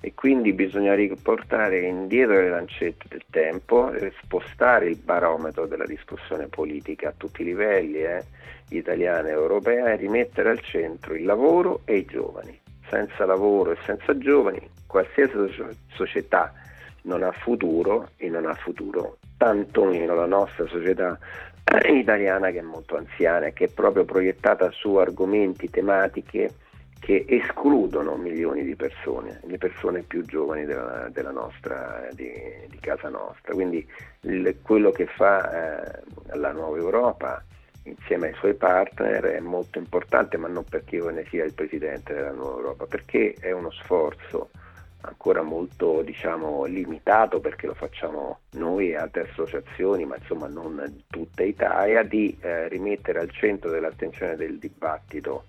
e 0.00 0.14
quindi 0.14 0.52
bisogna 0.52 0.94
riportare 0.94 1.80
indietro 1.80 2.34
le 2.34 2.50
lancette 2.50 3.06
del 3.08 3.24
tempo, 3.30 3.92
spostare 4.22 4.88
il 4.88 4.96
barometro 4.96 5.66
della 5.66 5.86
discussione 5.86 6.46
politica 6.46 7.08
a 7.08 7.14
tutti 7.16 7.42
i 7.42 7.46
livelli, 7.46 8.02
eh, 8.02 8.24
italiana 8.70 9.28
e 9.28 9.32
europea, 9.32 9.92
e 9.92 9.96
rimettere 9.96 10.50
al 10.50 10.60
centro 10.60 11.14
il 11.14 11.24
lavoro 11.24 11.80
e 11.84 11.96
i 11.96 12.04
giovani. 12.04 12.58
Senza 12.88 13.26
lavoro 13.26 13.72
e 13.72 13.76
senza 13.84 14.16
giovani 14.16 14.60
qualsiasi 14.86 15.34
società 15.92 16.52
non 17.02 17.22
ha 17.22 17.32
futuro 17.32 18.10
e 18.16 18.28
non 18.28 18.46
ha 18.46 18.54
futuro 18.54 19.18
tantomeno 19.36 20.14
la 20.14 20.26
nostra 20.26 20.66
società 20.66 21.18
italiana 21.86 22.50
che 22.50 22.58
è 22.58 22.62
molto 22.62 22.96
anziana 22.96 23.46
e 23.46 23.52
che 23.52 23.66
è 23.66 23.68
proprio 23.68 24.04
proiettata 24.04 24.70
su 24.70 24.94
argomenti, 24.96 25.68
tematiche 25.68 26.50
che 26.98 27.24
escludono 27.28 28.16
milioni 28.16 28.64
di 28.64 28.76
persone, 28.76 29.40
le 29.44 29.58
persone 29.58 30.02
più 30.02 30.24
giovani 30.24 30.64
della, 30.64 31.08
della 31.10 31.30
nostra, 31.30 32.08
di, 32.12 32.30
di, 32.68 32.78
casa 32.80 33.08
nostra. 33.08 33.54
Quindi 33.54 33.86
il, 34.22 34.56
quello 34.62 34.90
che 34.90 35.06
fa 35.06 35.86
eh, 35.86 36.02
la 36.36 36.52
nuova 36.52 36.76
Europa 36.76 37.42
insieme 37.84 38.28
ai 38.28 38.34
suoi 38.34 38.54
partner 38.54 39.24
è 39.24 39.40
molto 39.40 39.78
importante, 39.78 40.36
ma 40.36 40.48
non 40.48 40.64
perché 40.64 40.96
io 40.96 41.08
ne 41.08 41.24
sia 41.28 41.44
il 41.44 41.54
presidente 41.54 42.12
della 42.12 42.32
nuova 42.32 42.56
Europa, 42.56 42.86
perché 42.86 43.34
è 43.40 43.52
uno 43.52 43.70
sforzo 43.70 44.50
ancora 45.02 45.42
molto 45.42 46.02
diciamo, 46.02 46.64
limitato 46.64 47.40
perché 47.40 47.66
lo 47.66 47.74
facciamo 47.74 48.40
noi 48.52 48.90
e 48.90 48.96
altre 48.96 49.28
associazioni, 49.30 50.04
ma 50.04 50.16
insomma 50.16 50.48
non 50.48 51.04
tutta 51.08 51.42
Italia, 51.42 52.02
di 52.02 52.36
eh, 52.40 52.68
rimettere 52.68 53.20
al 53.20 53.30
centro 53.30 53.70
dell'attenzione 53.70 54.36
del 54.36 54.58
dibattito 54.58 55.44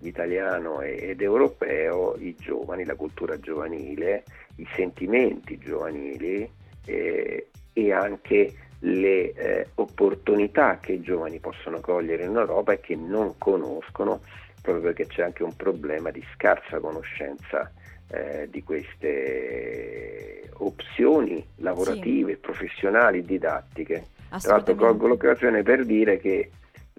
italiano 0.00 0.80
ed 0.80 1.20
europeo 1.20 2.16
i 2.18 2.34
giovani, 2.38 2.84
la 2.84 2.94
cultura 2.94 3.38
giovanile, 3.38 4.24
i 4.56 4.66
sentimenti 4.74 5.58
giovanili 5.58 6.50
eh, 6.86 7.48
e 7.72 7.92
anche 7.92 8.54
le 8.80 9.32
eh, 9.32 9.66
opportunità 9.74 10.78
che 10.78 10.92
i 10.92 11.00
giovani 11.00 11.38
possono 11.38 11.80
cogliere 11.80 12.24
in 12.24 12.36
Europa 12.36 12.72
e 12.72 12.80
che 12.80 12.96
non 12.96 13.34
conoscono 13.36 14.20
proprio 14.62 14.84
perché 14.84 15.06
c'è 15.06 15.22
anche 15.22 15.42
un 15.42 15.54
problema 15.56 16.10
di 16.10 16.24
scarsa 16.34 16.78
conoscenza 16.80 17.70
eh, 18.08 18.48
di 18.50 18.62
queste 18.62 20.50
opzioni 20.54 21.44
lavorative, 21.56 22.32
sì. 22.32 22.38
professionali, 22.38 23.24
didattiche. 23.24 24.06
Tra 24.28 24.52
l'altro 24.52 24.74
colgo 24.74 25.08
l'occasione 25.08 25.62
per 25.62 25.84
dire 25.84 26.18
che 26.18 26.50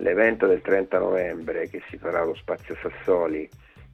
L'evento 0.01 0.48
del 0.48 0.62
30 0.62 0.98
novembre 0.98 1.70
che 1.70 1.84
si 1.89 1.98
farà 1.98 2.22
allo 2.22 2.34
Spazio 2.34 2.75
Sassoli 2.81 3.48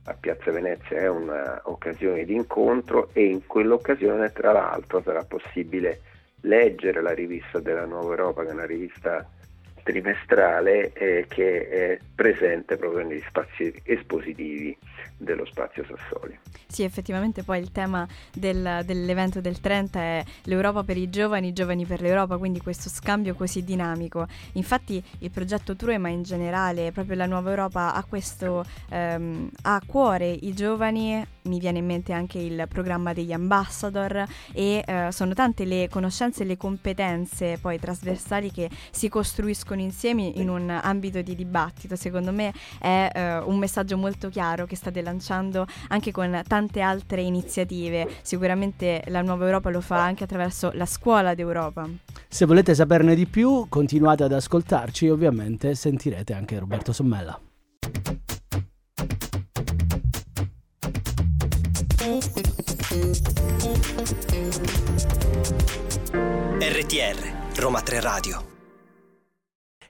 a 0.06 0.14
Piazza 0.14 0.52
Venezia 0.52 1.00
è 1.00 1.10
un'occasione 1.10 2.24
di 2.24 2.34
incontro 2.34 3.10
e 3.12 3.26
in 3.26 3.46
quell'occasione 3.46 4.32
tra 4.32 4.54
l'altro 4.54 5.02
sarà 5.02 5.26
possibile 5.26 6.00
leggere 6.42 7.02
la 7.02 7.14
rivista 7.14 7.60
della 7.60 7.84
Nuova 7.84 8.12
Europa, 8.12 8.44
che 8.44 8.50
è 8.50 8.54
una 8.54 8.66
rivista 8.66 9.30
trimestrale 9.88 10.92
eh, 10.92 11.26
che 11.30 11.70
è 11.70 12.00
presente 12.14 12.76
proprio 12.76 13.08
negli 13.08 13.24
spazi 13.26 13.74
espositivi 13.84 14.78
dello 15.16 15.46
spazio 15.46 15.86
Sassoli. 15.86 16.38
Sì, 16.68 16.84
effettivamente 16.84 17.44
poi 17.44 17.60
il 17.60 17.72
tema 17.72 18.06
del, 18.34 18.82
dell'evento 18.84 19.40
del 19.40 19.62
30 19.62 20.00
è 20.00 20.24
l'Europa 20.44 20.84
per 20.84 20.98
i 20.98 21.10
giovani, 21.10 21.48
i 21.48 21.54
giovani 21.54 21.86
per 21.86 22.02
l'Europa, 22.02 22.38
quindi 22.38 22.60
questo 22.60 22.90
scambio 22.90 23.34
così 23.34 23.64
dinamico. 23.64 24.28
Infatti 24.54 25.02
il 25.20 25.32
progetto 25.32 25.78
True, 25.78 25.98
ma 25.98 26.10
in 26.10 26.24
generale 26.24 26.92
proprio 26.92 27.16
la 27.16 27.26
nuova 27.26 27.50
Europa 27.50 27.94
ha 27.94 28.04
questo 28.04 28.66
ehm, 28.90 29.50
ha 29.62 29.76
a 29.76 29.82
cuore 29.86 30.30
i 30.30 30.54
giovani 30.54 31.26
mi 31.48 31.60
viene 31.60 31.80
in 31.80 31.86
mente 31.86 32.14
anche 32.14 32.40
il 32.40 32.66
programma 32.70 33.14
degli 33.14 33.32
ambassador 33.32 34.26
e 34.54 34.84
eh, 34.86 35.08
sono 35.12 35.34
tante 35.34 35.66
le 35.66 35.88
conoscenze 35.90 36.44
e 36.44 36.46
le 36.46 36.58
competenze 36.58 37.58
poi 37.60 37.80
trasversali 37.80 38.52
che 38.52 38.70
si 38.92 39.10
costruiscono 39.10 39.82
insieme 39.82 40.24
in 40.24 40.50
un 40.50 40.70
ambito 40.70 41.22
di 41.22 41.36
dibattito. 41.36 41.96
Secondo 41.96 42.32
me 42.32 42.54
è 42.80 43.10
eh, 43.14 43.38
un 43.40 43.58
messaggio 43.58 43.98
molto 43.98 44.30
chiaro 44.30 44.66
che 44.66 44.76
state 44.76 45.02
lanciando 45.02 45.66
anche 45.90 46.12
con 46.12 46.42
tante 46.48 46.82
altre 46.82 47.22
iniziative. 47.22 48.08
Sicuramente 48.22 49.04
la 49.08 49.22
nuova 49.22 49.46
Europa 49.46 49.70
lo 49.70 49.82
fa 49.82 50.04
anche 50.04 50.24
attraverso 50.24 50.72
la 50.74 50.86
scuola 50.86 51.34
d'Europa. 51.34 51.88
Se 52.28 52.46
volete 52.46 52.76
saperne 52.76 53.16
di 53.16 53.26
più, 53.26 53.68
continuate 53.70 54.24
ad 54.24 54.34
ascoltarci 54.34 55.06
e 55.06 55.12
ovviamente 55.12 55.76
sentirete 55.76 56.34
anche 56.34 56.60
Roberto 56.60 56.92
Sommella. 56.92 57.40
RTR 66.60 67.60
Roma 67.60 67.82
3 67.82 68.00
Radio 68.00 68.56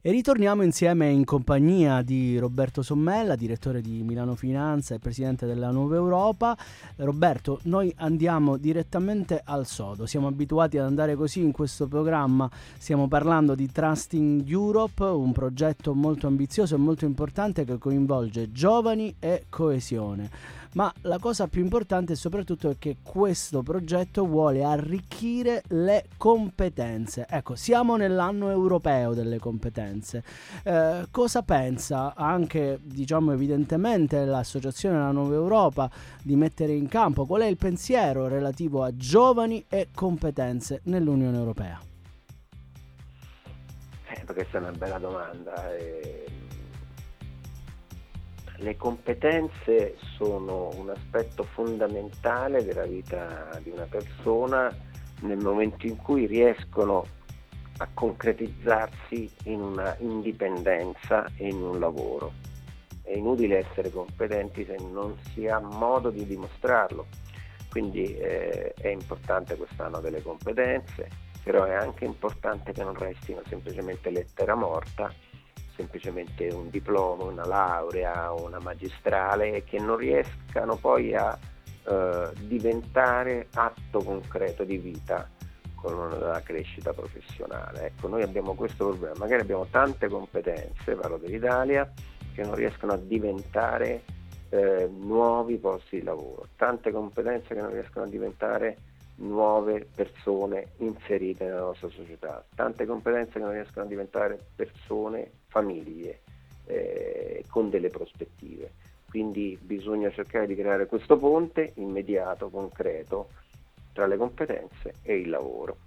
e 0.01 0.09
ritorniamo 0.09 0.63
insieme 0.63 1.09
in 1.09 1.25
compagnia 1.25 2.01
di 2.01 2.39
Roberto 2.39 2.81
Sommella, 2.81 3.35
direttore 3.35 3.81
di 3.81 4.01
Milano 4.01 4.33
Finanza 4.33 4.95
e 4.95 4.99
presidente 4.99 5.45
della 5.45 5.69
Nuova 5.69 5.93
Europa. 5.93 6.57
Roberto, 6.95 7.59
noi 7.63 7.93
andiamo 7.97 8.57
direttamente 8.57 9.39
al 9.43 9.67
sodo. 9.67 10.07
Siamo 10.07 10.25
abituati 10.25 10.79
ad 10.79 10.85
andare 10.85 11.15
così 11.15 11.41
in 11.41 11.51
questo 11.51 11.87
programma. 11.87 12.49
Stiamo 12.77 13.07
parlando 13.07 13.53
di 13.53 13.71
Trusting 13.71 14.49
Europe, 14.49 15.03
un 15.03 15.33
progetto 15.33 15.93
molto 15.93 16.25
ambizioso 16.25 16.73
e 16.73 16.79
molto 16.79 17.05
importante 17.05 17.63
che 17.63 17.77
coinvolge 17.77 18.51
giovani 18.51 19.13
e 19.19 19.45
coesione 19.49 20.56
ma 20.73 20.91
la 21.01 21.17
cosa 21.17 21.47
più 21.47 21.61
importante 21.61 22.15
soprattutto 22.15 22.69
è 22.69 22.75
che 22.77 22.97
questo 23.01 23.61
progetto 23.63 24.25
vuole 24.25 24.63
arricchire 24.63 25.63
le 25.69 26.05
competenze. 26.17 27.25
Ecco, 27.29 27.55
siamo 27.55 27.95
nell'anno 27.95 28.49
europeo 28.49 29.13
delle 29.13 29.39
competenze. 29.39 30.23
Eh, 30.63 31.07
cosa 31.11 31.41
pensa 31.41 32.13
anche, 32.15 32.79
diciamo 32.81 33.31
evidentemente, 33.31 34.23
l'associazione 34.25 34.97
La 34.97 35.11
Nuova 35.11 35.35
Europa 35.35 35.89
di 36.21 36.35
mettere 36.35 36.73
in 36.73 36.87
campo? 36.87 37.25
Qual 37.25 37.41
è 37.41 37.45
il 37.45 37.57
pensiero 37.57 38.27
relativo 38.27 38.83
a 38.83 38.95
giovani 38.95 39.65
e 39.69 39.89
competenze 39.93 40.81
nell'Unione 40.83 41.37
Europea? 41.37 41.79
Eh, 44.09 44.23
questa 44.25 44.57
è 44.57 44.61
una 44.61 44.71
bella 44.71 44.99
domanda. 44.99 45.75
Eh 45.75 46.45
le 48.57 48.75
competenze 48.75 49.97
sono 50.15 50.69
un 50.75 50.89
aspetto 50.89 51.43
fondamentale 51.43 52.63
della 52.63 52.85
vita 52.85 53.49
di 53.61 53.69
una 53.69 53.85
persona 53.85 54.75
nel 55.21 55.37
momento 55.37 55.85
in 55.85 55.97
cui 55.97 56.25
riescono 56.25 57.05
a 57.77 57.87
concretizzarsi 57.93 59.29
in 59.43 59.61
una 59.61 59.95
indipendenza 59.99 61.25
e 61.35 61.47
in 61.47 61.61
un 61.61 61.79
lavoro. 61.79 62.33
È 63.03 63.15
inutile 63.15 63.59
essere 63.59 63.91
competenti 63.91 64.65
se 64.65 64.75
non 64.91 65.15
si 65.33 65.47
ha 65.47 65.59
modo 65.59 66.09
di 66.09 66.25
dimostrarlo. 66.25 67.05
Quindi 67.69 68.17
eh, 68.17 68.73
è 68.73 68.87
importante 68.87 69.55
quest'anno 69.55 69.99
delle 69.99 70.23
competenze, 70.23 71.07
però 71.43 71.65
è 71.65 71.73
anche 71.73 72.05
importante 72.05 72.71
che 72.71 72.83
non 72.83 72.95
restino 72.95 73.41
semplicemente 73.47 74.09
lettera 74.09 74.55
morta 74.55 75.13
semplicemente 75.77 76.49
un 76.49 76.69
diploma, 76.69 77.23
una 77.23 77.45
laurea, 77.45 78.33
una 78.33 78.59
magistrale 78.59 79.53
e 79.53 79.63
che 79.63 79.79
non 79.79 79.95
riescano 79.95 80.75
poi 80.75 81.15
a 81.15 81.37
eh, 81.87 82.29
diventare 82.41 83.47
atto 83.53 83.99
concreto 84.03 84.65
di 84.65 84.77
vita 84.77 85.29
con 85.75 86.09
la 86.19 86.41
crescita 86.43 86.91
professionale. 86.91 87.85
Ecco, 87.85 88.07
noi 88.07 88.23
abbiamo 88.23 88.55
questo 88.55 88.87
problema, 88.87 89.13
magari 89.19 89.41
abbiamo 89.41 89.67
tante 89.67 90.09
competenze, 90.09 90.95
parlo 90.95 91.17
dell'Italia, 91.17 91.89
che 92.33 92.43
non 92.43 92.55
riescono 92.55 92.93
a 92.93 92.97
diventare 92.97 94.03
eh, 94.49 94.89
nuovi 94.91 95.57
posti 95.57 95.99
di 95.99 96.03
lavoro, 96.03 96.47
tante 96.55 96.91
competenze 96.91 97.53
che 97.53 97.61
non 97.61 97.71
riescono 97.71 98.05
a 98.05 98.09
diventare 98.09 98.77
nuove 99.17 99.87
persone 99.95 100.69
inserite 100.77 101.45
nella 101.45 101.61
nostra 101.61 101.89
società, 101.89 102.43
tante 102.55 102.85
competenze 102.85 103.33
che 103.33 103.39
non 103.39 103.51
riescono 103.51 103.85
a 103.85 103.87
diventare 103.87 104.39
persone, 104.55 105.31
famiglie 105.47 106.21
eh, 106.65 107.43
con 107.49 107.69
delle 107.69 107.89
prospettive. 107.89 108.71
Quindi 109.09 109.57
bisogna 109.61 110.11
cercare 110.11 110.47
di 110.47 110.55
creare 110.55 110.85
questo 110.85 111.17
ponte 111.17 111.71
immediato, 111.75 112.49
concreto, 112.49 113.29
tra 113.93 114.05
le 114.05 114.17
competenze 114.17 114.95
e 115.01 115.15
il 115.15 115.29
lavoro. 115.29 115.77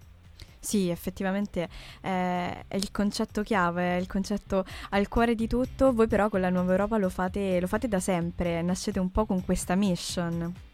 Sì, 0.58 0.90
effettivamente 0.90 1.68
eh, 2.02 2.64
è 2.68 2.76
il 2.76 2.90
concetto 2.90 3.42
chiave, 3.42 3.96
è 3.96 4.00
il 4.00 4.06
concetto 4.06 4.64
al 4.90 5.08
cuore 5.08 5.34
di 5.34 5.46
tutto. 5.46 5.92
Voi 5.92 6.06
però 6.06 6.28
con 6.28 6.40
la 6.40 6.50
Nuova 6.50 6.72
Europa 6.72 6.98
lo 6.98 7.08
fate, 7.08 7.60
lo 7.60 7.66
fate 7.66 7.88
da 7.88 8.00
sempre, 8.00 8.60
nascete 8.62 8.98
un 8.98 9.10
po' 9.10 9.24
con 9.24 9.42
questa 9.44 9.74
mission. 9.74 10.68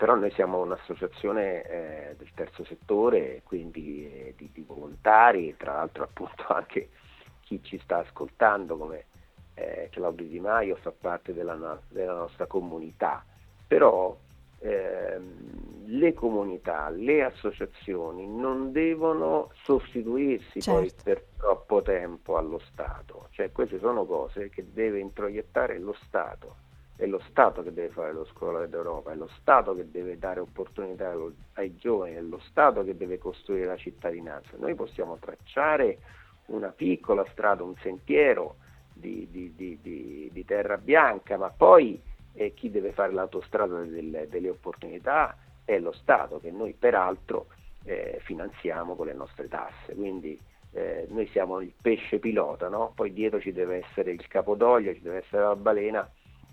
Però 0.00 0.14
noi 0.14 0.30
siamo 0.30 0.62
un'associazione 0.62 1.62
eh, 1.62 2.14
del 2.16 2.30
terzo 2.34 2.64
settore, 2.64 3.42
quindi 3.44 4.06
eh, 4.10 4.34
di, 4.34 4.48
di, 4.50 4.64
volontari, 4.66 5.54
tra 5.58 5.74
l'altro 5.74 6.04
appunto 6.04 6.46
anche 6.54 6.88
chi 7.42 7.62
ci 7.62 7.78
sta 7.80 7.98
ascoltando 7.98 8.78
come 8.78 9.04
eh, 9.52 9.90
Claudio 9.92 10.26
Di 10.26 10.40
Maio 10.40 10.76
fa 10.76 10.90
parte 10.90 11.34
della, 11.34 11.78
della 11.90 12.14
nostra 12.14 12.46
comunità, 12.46 13.22
però 13.66 14.16
ehm, 14.60 15.88
le 15.88 16.14
comunità, 16.14 16.88
le 16.88 17.22
associazioni 17.22 18.26
non 18.26 18.72
devono 18.72 19.50
sostituirsi 19.64 20.62
certo. 20.62 20.80
poi 20.80 20.92
per 21.04 21.24
troppo 21.36 21.82
tempo 21.82 22.38
allo 22.38 22.58
Stato, 22.70 23.26
cioè 23.32 23.52
queste 23.52 23.78
sono 23.78 24.06
cose 24.06 24.48
che 24.48 24.64
deve 24.72 24.98
introiettare 24.98 25.78
lo 25.78 25.94
Stato 26.06 26.68
è 27.00 27.06
lo 27.06 27.20
Stato 27.30 27.62
che 27.62 27.72
deve 27.72 27.88
fare 27.88 28.12
lo 28.12 28.26
scuola 28.26 28.66
d'Europa, 28.66 29.12
è 29.12 29.14
lo 29.14 29.30
Stato 29.40 29.74
che 29.74 29.90
deve 29.90 30.18
dare 30.18 30.40
opportunità 30.40 31.14
ai 31.54 31.74
giovani, 31.76 32.14
è 32.14 32.20
lo 32.20 32.38
Stato 32.40 32.84
che 32.84 32.94
deve 32.94 33.16
costruire 33.16 33.64
la 33.64 33.76
cittadinanza. 33.78 34.50
Noi 34.58 34.74
possiamo 34.74 35.16
tracciare 35.18 35.98
una 36.48 36.68
piccola 36.68 37.24
strada, 37.32 37.62
un 37.62 37.74
sentiero 37.76 38.56
di, 38.92 39.26
di, 39.30 39.54
di, 39.56 40.28
di 40.30 40.44
terra 40.44 40.76
bianca, 40.76 41.38
ma 41.38 41.48
poi 41.48 41.98
eh, 42.34 42.52
chi 42.52 42.70
deve 42.70 42.92
fare 42.92 43.12
l'autostrada 43.14 43.80
delle, 43.80 44.28
delle, 44.28 44.50
opportunità 44.50 45.38
è 45.64 45.78
lo 45.78 45.92
Stato, 45.92 46.38
che 46.38 46.50
noi 46.50 46.74
peraltro 46.78 47.46
eh, 47.84 48.18
finanziamo 48.24 48.94
con 48.94 49.06
le 49.06 49.14
nostre 49.14 49.48
tasse. 49.48 49.94
Quindi 49.94 50.38
eh, 50.72 51.06
noi 51.08 51.26
siamo 51.28 51.60
il 51.60 51.72
pesce 51.80 52.18
pilota, 52.18 52.68
no? 52.68 52.92
poi 52.94 53.10
dietro 53.14 53.40
ci 53.40 53.52
deve 53.52 53.76
essere 53.86 54.10
il 54.10 54.26
capodoglio, 54.28 54.92
ci 54.92 55.00
deve 55.00 55.16
essere 55.24 55.44
la 55.44 55.56
balena 55.56 56.06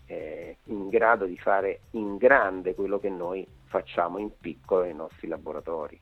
eh, 0.07 0.57
in 0.65 0.89
grado 0.89 1.25
di 1.25 1.37
fare 1.37 1.81
in 1.91 2.17
grande 2.17 2.73
quello 2.73 2.99
che 2.99 3.09
noi 3.09 3.45
facciamo 3.65 4.17
in 4.17 4.31
piccolo 4.39 4.83
nei 4.83 4.95
nostri 4.95 5.27
laboratori. 5.27 5.99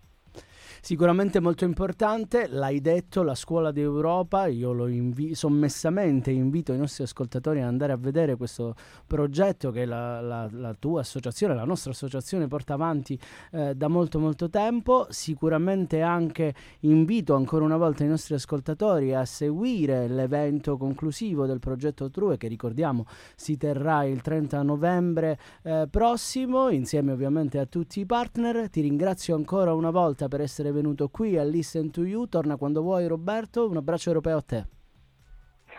Sicuramente 0.86 1.40
molto 1.40 1.66
importante, 1.66 2.46
l'hai 2.48 2.80
detto, 2.80 3.24
la 3.24 3.34
scuola 3.34 3.72
d'Europa, 3.72 4.46
io 4.46 4.72
lo 4.72 4.86
invi- 4.86 5.34
sommessamente 5.34 6.30
invito 6.30 6.74
i 6.74 6.78
nostri 6.78 7.06
ascoltatori 7.06 7.60
ad 7.60 7.66
andare 7.66 7.92
a 7.92 7.98
vedere 7.98 8.36
questo 8.36 8.76
progetto 9.08 9.72
che 9.72 9.86
la, 9.86 10.22
la, 10.22 10.48
la 10.52 10.76
tua 10.78 11.00
associazione, 11.00 11.56
la 11.56 11.64
nostra 11.64 11.90
associazione 11.90 12.46
porta 12.46 12.76
avanti 12.76 13.20
eh, 13.50 13.74
da 13.74 13.88
molto 13.88 14.20
molto 14.20 14.48
tempo, 14.48 15.08
sicuramente 15.10 16.02
anche 16.02 16.54
invito 16.82 17.34
ancora 17.34 17.66
una 17.66 17.78
volta 17.78 18.04
i 18.04 18.08
nostri 18.08 18.36
ascoltatori 18.36 19.12
a 19.16 19.26
seguire 19.26 20.08
l'evento 20.08 20.78
conclusivo 20.78 21.48
del 21.48 21.58
progetto 21.58 22.12
True 22.12 22.38
che 22.38 22.48
ricordiamo 22.48 23.08
si 23.36 23.58
terrà 23.58 24.04
il 24.04 24.22
30 24.22 24.62
novembre 24.62 25.40
eh, 25.64 25.88
prossimo 25.90 26.70
insieme 26.70 27.12
ovviamente 27.12 27.58
a 27.58 27.66
tutti 27.66 28.02
i 28.02 28.06
partner, 28.06 28.70
ti 28.70 28.82
ringrazio 28.82 29.34
ancora 29.34 29.74
una 29.74 29.90
volta 29.90 30.28
per 30.28 30.42
essere 30.42 30.68
venuto 30.68 30.74
qui 31.12 31.38
a 31.38 31.44
Listen 31.44 31.92
to 31.92 32.04
You. 32.04 32.28
Torna 32.28 32.56
quando 32.56 32.82
vuoi 32.82 33.08
Roberto, 33.08 33.68
un 33.70 33.78
abbraccio 33.78 34.10
europeo 34.10 34.38
a 34.38 34.42
te. 34.42 34.66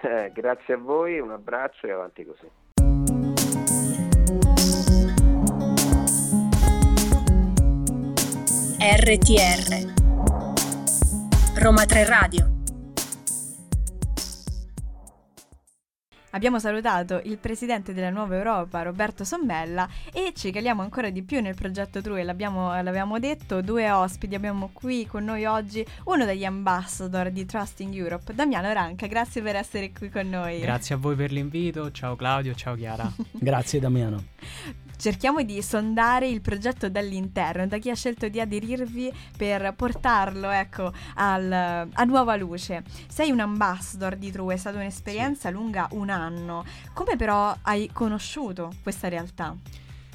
Eh, 0.03 0.31
grazie 0.33 0.75
a 0.75 0.79
voi, 0.79 1.19
un 1.19 1.31
abbraccio 1.31 1.87
e 1.87 1.91
avanti 1.91 2.25
così. 2.25 2.49
RTR 8.79 9.95
Roma 11.59 11.85
3 11.85 12.05
Radio 12.05 12.56
Abbiamo 16.37 16.59
salutato 16.59 17.23
il 17.25 17.39
presidente 17.39 17.95
della 17.95 18.11
Nuova 18.11 18.37
Europa, 18.37 18.83
Roberto 18.83 19.25
Sommella, 19.25 19.89
e 20.13 20.35
ci 20.37 20.53
caliamo 20.53 20.83
ancora 20.83 21.09
di 21.09 21.23
più 21.23 21.41
nel 21.41 21.55
progetto 21.55 22.03
True. 22.03 22.23
L'abbiamo, 22.25 22.79
l'abbiamo 22.83 23.19
detto, 23.19 23.63
due 23.63 23.91
ospiti 23.91 24.35
abbiamo 24.35 24.69
qui 24.75 25.07
con 25.07 25.25
noi 25.25 25.47
oggi, 25.47 25.83
uno 26.05 26.27
degli 26.27 26.45
ambassador 26.45 27.31
di 27.31 27.47
Trusting 27.47 27.95
Europe, 27.95 28.35
Damiano 28.35 28.71
Ranca. 28.71 29.07
Grazie 29.07 29.41
per 29.41 29.57
essere 29.57 29.93
qui 29.93 30.11
con 30.11 30.29
noi. 30.29 30.61
Grazie 30.61 30.97
a 30.97 30.99
voi 30.99 31.17
per 31.17 31.33
l'invito. 31.33 31.91
Ciao 31.91 32.17
Claudio, 32.17 32.55
ciao 32.55 32.75
Chiara. 32.75 33.11
Grazie 33.33 33.81
Damiano 33.81 34.85
cerchiamo 34.97 35.43
di 35.43 35.61
sondare 35.63 36.29
il 36.29 36.41
progetto 36.41 36.89
dall'interno, 36.89 37.67
da 37.67 37.79
chi 37.79 37.91
ha 37.91 37.95
scelto 37.95 38.29
di 38.29 38.41
aderirvi 38.41 39.13
per 39.37 39.75
portarlo 39.75 40.51
ecco, 40.51 40.93
al, 41.15 41.53
a 41.93 42.05
nuova 42.05 42.37
luce. 42.37 42.83
Sei 43.09 43.31
un 43.31 43.41
ambassador 43.41 44.17
di 44.17 44.31
True, 44.31 44.55
è 44.55 44.57
stata 44.57 44.77
un'esperienza 44.77 45.49
sì. 45.49 45.55
lunga 45.55 45.89
un 45.93 46.11
anno. 46.11 46.65
Come 46.93 47.17
però 47.17 47.57
hai 47.63 47.91
conosciuto 47.93 48.73
questa 48.83 49.09
realtà? 49.09 49.55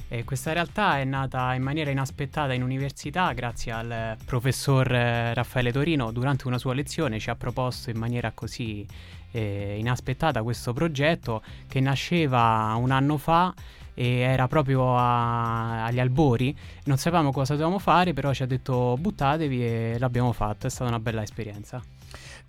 E 0.08 0.24
questa 0.24 0.52
realtà 0.52 0.98
è 0.98 1.04
nata 1.04 1.54
in 1.54 1.62
maniera 1.62 1.90
inaspettata 1.90 2.52
in 2.52 2.62
università 2.62 3.32
grazie 3.32 3.72
al 3.72 4.16
professor 4.22 4.92
eh, 4.92 5.32
Raffaele 5.32 5.72
Torino. 5.72 6.12
Durante 6.12 6.46
una 6.46 6.58
sua 6.58 6.74
lezione 6.74 7.18
ci 7.18 7.30
ha 7.30 7.34
proposto 7.34 7.88
in 7.88 7.96
maniera 7.96 8.30
così 8.32 8.86
eh, 9.30 9.76
inaspettata 9.78 10.42
questo 10.42 10.74
progetto 10.74 11.42
che 11.66 11.80
nasceva 11.80 12.74
un 12.76 12.90
anno 12.90 13.16
fa 13.16 13.54
e 13.94 14.18
era 14.18 14.48
proprio 14.48 14.96
a, 14.96 15.84
agli 15.84 16.00
albori. 16.00 16.56
Non 16.84 16.96
sapevamo 16.96 17.32
cosa 17.32 17.54
dovevamo 17.54 17.78
fare, 17.78 18.12
però 18.12 18.32
ci 18.32 18.42
ha 18.42 18.46
detto 18.46 18.96
buttatevi 18.98 19.64
e 19.64 19.96
l'abbiamo 19.98 20.32
fatto. 20.32 20.66
È 20.66 20.70
stata 20.70 20.88
una 20.88 21.00
bella 21.00 21.22
esperienza. 21.22 21.82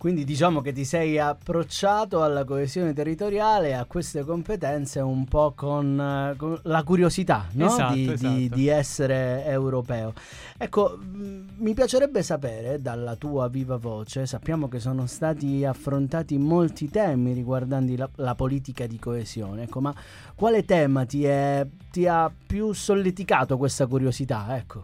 Quindi 0.04 0.24
diciamo 0.24 0.60
che 0.60 0.74
ti 0.74 0.84
sei 0.84 1.18
approcciato 1.18 2.22
alla 2.22 2.44
coesione 2.44 2.92
territoriale, 2.92 3.74
a 3.74 3.86
queste 3.86 4.22
competenze 4.22 5.00
un 5.00 5.24
po' 5.24 5.54
con, 5.56 5.98
eh, 5.98 6.36
con 6.36 6.60
la 6.64 6.82
curiosità 6.82 7.48
no? 7.52 7.64
esatto, 7.64 7.94
di, 7.94 8.12
esatto. 8.12 8.34
Di, 8.34 8.48
di, 8.50 8.68
essere 8.68 9.46
europeo. 9.46 10.12
Ecco, 10.58 10.98
mh, 10.98 11.54
mi 11.56 11.72
piacerebbe 11.72 12.22
sapere 12.22 12.82
dalla 12.82 13.16
tua 13.16 13.48
viva 13.48 13.78
voce, 13.78 14.26
sappiamo 14.26 14.68
che 14.68 14.78
sono 14.78 15.06
stati 15.06 15.64
affrontati 15.64 16.36
molti 16.36 16.90
temi 16.90 17.32
riguardanti 17.32 17.96
la, 17.96 18.06
la 18.16 18.34
politica 18.34 18.86
di 18.86 18.98
coesione, 18.98 19.62
ecco, 19.62 19.80
ma 19.80 19.94
quale 20.34 20.66
tema 20.66 21.06
ti, 21.06 21.24
è, 21.24 21.66
ti 21.90 22.06
ha 22.06 22.30
più 22.46 22.74
solleticato 22.74 23.56
questa 23.56 23.86
curiosità? 23.86 24.54
Ecco. 24.54 24.82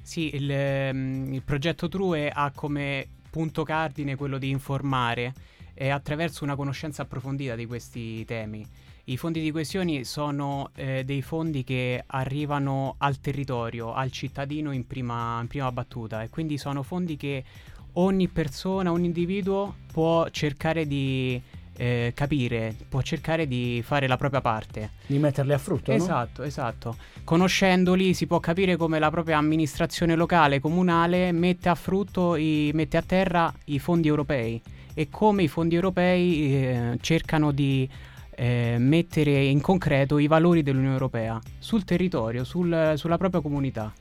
Sì, 0.00 0.36
il, 0.36 0.48
ehm, 0.48 1.32
il 1.32 1.42
progetto 1.42 1.88
True 1.88 2.30
ha 2.30 2.52
come 2.54 3.08
punto 3.36 3.64
cardine 3.64 4.16
quello 4.16 4.38
di 4.38 4.48
informare 4.48 5.34
eh, 5.74 5.90
attraverso 5.90 6.42
una 6.42 6.56
conoscenza 6.56 7.02
approfondita 7.02 7.54
di 7.54 7.66
questi 7.66 8.24
temi. 8.24 8.66
I 9.04 9.18
fondi 9.18 9.42
di 9.42 9.50
coesione 9.50 10.04
sono 10.04 10.70
eh, 10.74 11.04
dei 11.04 11.20
fondi 11.20 11.62
che 11.62 12.02
arrivano 12.06 12.94
al 12.96 13.20
territorio, 13.20 13.92
al 13.92 14.10
cittadino 14.10 14.72
in 14.72 14.86
prima, 14.86 15.38
in 15.42 15.48
prima 15.48 15.70
battuta 15.70 16.22
e 16.22 16.30
quindi 16.30 16.56
sono 16.56 16.82
fondi 16.82 17.18
che 17.18 17.44
ogni 17.92 18.28
persona, 18.28 18.90
ogni 18.90 19.04
individuo 19.04 19.74
può 19.92 20.30
cercare 20.30 20.86
di 20.86 21.38
eh, 21.76 22.12
capire, 22.14 22.74
può 22.88 23.02
cercare 23.02 23.46
di 23.46 23.82
fare 23.84 24.06
la 24.06 24.16
propria 24.16 24.40
parte. 24.40 24.90
Di 25.06 25.18
metterli 25.18 25.52
a 25.52 25.58
frutto, 25.58 25.92
esatto, 25.92 26.42
no? 26.42 26.48
Esatto, 26.48 26.96
Conoscendoli 27.24 28.14
si 28.14 28.26
può 28.26 28.40
capire 28.40 28.76
come 28.76 28.98
la 28.98 29.10
propria 29.10 29.38
amministrazione 29.38 30.14
locale, 30.14 30.60
comunale, 30.60 31.32
mette 31.32 31.68
a 31.68 31.74
frutto, 31.74 32.36
i, 32.36 32.70
mette 32.74 32.96
a 32.96 33.02
terra 33.02 33.52
i 33.66 33.78
fondi 33.78 34.08
europei 34.08 34.60
e 34.94 35.08
come 35.10 35.42
i 35.42 35.48
fondi 35.48 35.74
europei 35.74 36.54
eh, 36.54 36.98
cercano 37.00 37.52
di 37.52 37.88
eh, 38.36 38.76
mettere 38.78 39.44
in 39.44 39.60
concreto 39.60 40.18
i 40.18 40.26
valori 40.26 40.62
dell'Unione 40.62 40.94
Europea 40.94 41.40
sul 41.58 41.84
territorio, 41.84 42.44
sul, 42.44 42.94
sulla 42.96 43.18
propria 43.18 43.40
comunità. 43.40 43.92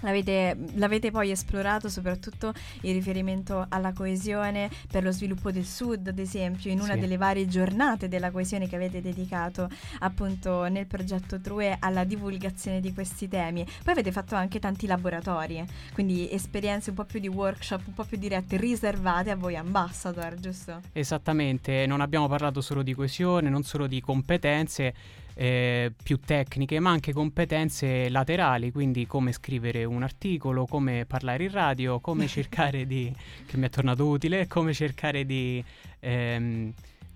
L'avete, 0.00 0.56
l'avete, 0.74 1.10
poi 1.10 1.30
esplorato 1.30 1.88
soprattutto 1.88 2.52
in 2.82 2.92
riferimento 2.92 3.64
alla 3.68 3.92
coesione 3.92 4.70
per 4.90 5.02
lo 5.02 5.10
sviluppo 5.10 5.50
del 5.50 5.64
Sud, 5.64 6.08
ad 6.08 6.18
esempio, 6.18 6.70
in 6.70 6.80
una 6.80 6.94
Sì. 6.94 7.00
delle 7.00 7.16
varie 7.16 7.46
giornate 7.46 8.08
della 8.08 8.30
coesione 8.30 8.68
che 8.68 8.76
avete 8.76 9.00
dedicato 9.00 9.68
appunto 10.00 10.66
nel 10.68 10.86
progetto 10.86 11.40
True 11.40 11.76
alla 11.78 12.04
divulgazione 12.04 12.80
di 12.80 12.92
questi 12.92 13.28
temi. 13.28 13.64
Poi 13.64 13.92
avete 13.92 14.12
fatto 14.12 14.34
anche 14.34 14.58
tanti 14.58 14.86
laboratori, 14.86 15.64
quindi 15.94 16.30
esperienze 16.30 16.90
un 16.90 16.96
po' 16.96 17.04
più 17.04 17.20
di 17.20 17.28
workshop, 17.28 17.86
un 17.86 17.94
po' 17.94 18.04
più 18.04 18.18
dirette, 18.18 18.56
riservate 18.56 19.30
a 19.30 19.36
voi 19.36 19.56
ambassador, 19.56 20.34
giusto? 20.34 20.80
Esattamente, 20.92 21.86
non 21.86 22.00
abbiamo 22.00 22.28
parlato 22.28 22.60
solo 22.60 22.82
di 22.82 22.92
coesione, 22.94 23.48
non 23.48 23.62
solo 23.62 23.86
di 23.86 24.00
competenze 24.00 24.94
eh, 25.34 25.92
più 26.02 26.18
tecniche, 26.20 26.78
ma 26.80 26.90
anche 26.90 27.12
competenze 27.12 28.08
laterali, 28.08 28.70
quindi 28.72 29.06
come 29.06 29.32
scrivere 29.32 29.84
un 29.84 30.02
articolo, 30.02 30.66
come 30.66 31.04
parlare 31.06 31.44
in 31.44 31.50
radio, 31.50 32.00
come 32.00 32.26
cercare 32.28 32.86
di, 32.86 33.12
che 33.46 33.56
mi 33.56 33.66
è 33.66 33.70
tornato 33.70 34.06
utile, 34.06 34.46
come 34.46 34.72
cercare 34.72 35.26
di 35.26 35.62
ehm, 36.00 36.72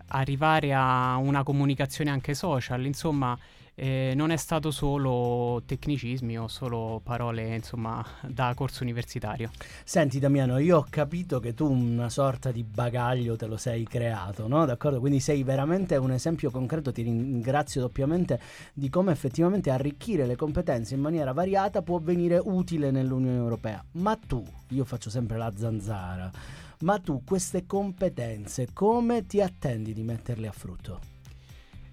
arrivare 0.08 0.74
a 0.74 1.16
una 1.16 1.42
comunicazione 1.42 2.10
anche 2.10 2.34
social, 2.34 2.84
insomma. 2.84 3.38
Eh, 3.80 4.12
non 4.16 4.32
è 4.32 4.36
stato 4.36 4.72
solo 4.72 5.62
tecnicismi 5.64 6.36
o 6.36 6.48
solo 6.48 7.00
parole 7.02 7.54
insomma 7.54 8.04
da 8.26 8.52
corso 8.54 8.82
universitario. 8.82 9.50
Senti 9.84 10.18
Damiano, 10.18 10.58
io 10.58 10.78
ho 10.78 10.86
capito 10.90 11.38
che 11.38 11.54
tu 11.54 11.70
una 11.70 12.08
sorta 12.08 12.50
di 12.50 12.64
bagaglio 12.64 13.36
te 13.36 13.46
lo 13.46 13.56
sei 13.56 13.84
creato, 13.84 14.48
no? 14.48 14.66
D'accordo? 14.66 14.98
Quindi 14.98 15.20
sei 15.20 15.44
veramente 15.44 15.94
un 15.96 16.10
esempio 16.10 16.50
concreto, 16.50 16.90
ti 16.90 17.02
ringrazio 17.02 17.80
doppiamente 17.80 18.40
di 18.72 18.88
come 18.88 19.12
effettivamente 19.12 19.70
arricchire 19.70 20.26
le 20.26 20.34
competenze 20.34 20.94
in 20.94 21.00
maniera 21.00 21.32
variata 21.32 21.80
può 21.80 22.00
venire 22.00 22.40
utile 22.42 22.90
nell'Unione 22.90 23.36
Europea. 23.36 23.84
Ma 23.92 24.16
tu, 24.16 24.44
io 24.70 24.84
faccio 24.84 25.08
sempre 25.08 25.38
la 25.38 25.52
zanzara, 25.56 26.28
ma 26.80 26.98
tu 26.98 27.22
queste 27.24 27.64
competenze 27.64 28.70
come 28.72 29.24
ti 29.26 29.40
attendi 29.40 29.92
di 29.92 30.02
metterle 30.02 30.48
a 30.48 30.52
frutto? 30.52 31.17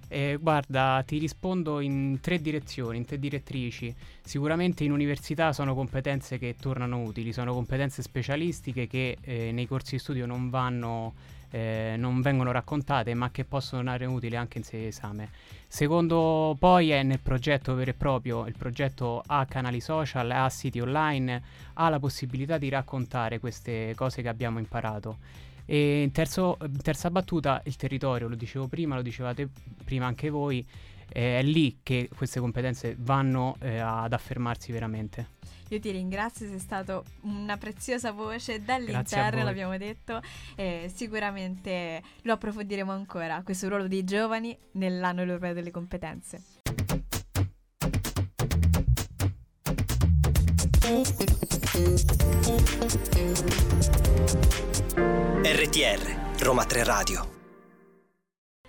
Eh, 0.07 0.37
guarda, 0.39 1.03
ti 1.05 1.17
rispondo 1.17 1.79
in 1.79 2.19
tre 2.21 2.39
direzioni, 2.39 2.97
in 2.97 3.05
tre 3.05 3.17
direttrici. 3.17 3.93
Sicuramente 4.21 4.83
in 4.83 4.91
università 4.91 5.51
sono 5.51 5.73
competenze 5.73 6.37
che 6.37 6.55
tornano 6.59 7.01
utili, 7.01 7.33
sono 7.33 7.53
competenze 7.53 8.01
specialistiche 8.01 8.87
che 8.87 9.17
eh, 9.21 9.51
nei 9.51 9.67
corsi 9.67 9.95
di 9.95 9.99
studio 9.99 10.25
non 10.25 10.49
vanno, 10.49 11.13
eh, 11.49 11.95
non 11.97 12.21
vengono 12.21 12.51
raccontate, 12.51 13.13
ma 13.15 13.31
che 13.31 13.45
possono 13.45 13.81
tornare 13.81 14.05
utili 14.05 14.35
anche 14.35 14.59
in 14.59 14.63
sede 14.63 14.83
di 14.83 14.87
esame. 14.89 15.29
Secondo 15.67 16.55
poi 16.59 16.91
è 16.91 17.01
nel 17.01 17.19
progetto 17.19 17.73
vero 17.73 17.89
e 17.89 17.95
proprio, 17.95 18.45
il 18.45 18.55
progetto 18.55 19.23
ha 19.25 19.45
canali 19.45 19.81
social, 19.81 20.29
ha 20.29 20.49
siti 20.49 20.79
online, 20.79 21.41
ha 21.73 21.89
la 21.89 21.99
possibilità 21.99 22.57
di 22.57 22.69
raccontare 22.69 23.39
queste 23.39 23.93
cose 23.95 24.21
che 24.21 24.29
abbiamo 24.29 24.59
imparato. 24.59 25.17
E 25.65 26.01
in, 26.03 26.11
terzo- 26.11 26.57
in 26.61 26.81
terza 26.81 27.09
battuta 27.09 27.61
il 27.65 27.75
territorio, 27.75 28.27
lo 28.27 28.35
dicevo 28.35 28.67
prima, 28.67 28.95
lo 28.95 29.01
dicevate 29.01 29.49
prima 29.83 30.05
anche 30.05 30.29
voi, 30.29 30.65
eh, 31.09 31.39
è 31.39 31.43
lì 31.43 31.79
che 31.83 32.09
queste 32.15 32.39
competenze 32.39 32.95
vanno 32.99 33.57
eh, 33.59 33.77
ad 33.77 34.13
affermarsi 34.13 34.71
veramente. 34.71 35.33
Io 35.69 35.79
ti 35.79 35.89
ringrazio, 35.89 36.47
sei 36.47 36.59
stato 36.59 37.05
una 37.21 37.57
preziosa 37.57 38.11
voce 38.11 38.63
dall'interno, 38.63 39.43
l'abbiamo 39.43 39.75
detto, 39.77 40.21
e 40.55 40.91
sicuramente 40.93 42.03
lo 42.21 42.33
approfondiremo 42.33 42.91
ancora, 42.91 43.41
questo 43.43 43.67
ruolo 43.67 43.87
dei 43.87 44.03
giovani 44.03 44.55
nell'anno 44.73 45.21
europeo 45.21 45.53
delle 45.53 45.71
competenze. 45.71 46.43
RTR, 55.65 56.43
Roma 56.43 56.63
3 56.63 56.83
Radio. 56.83 57.29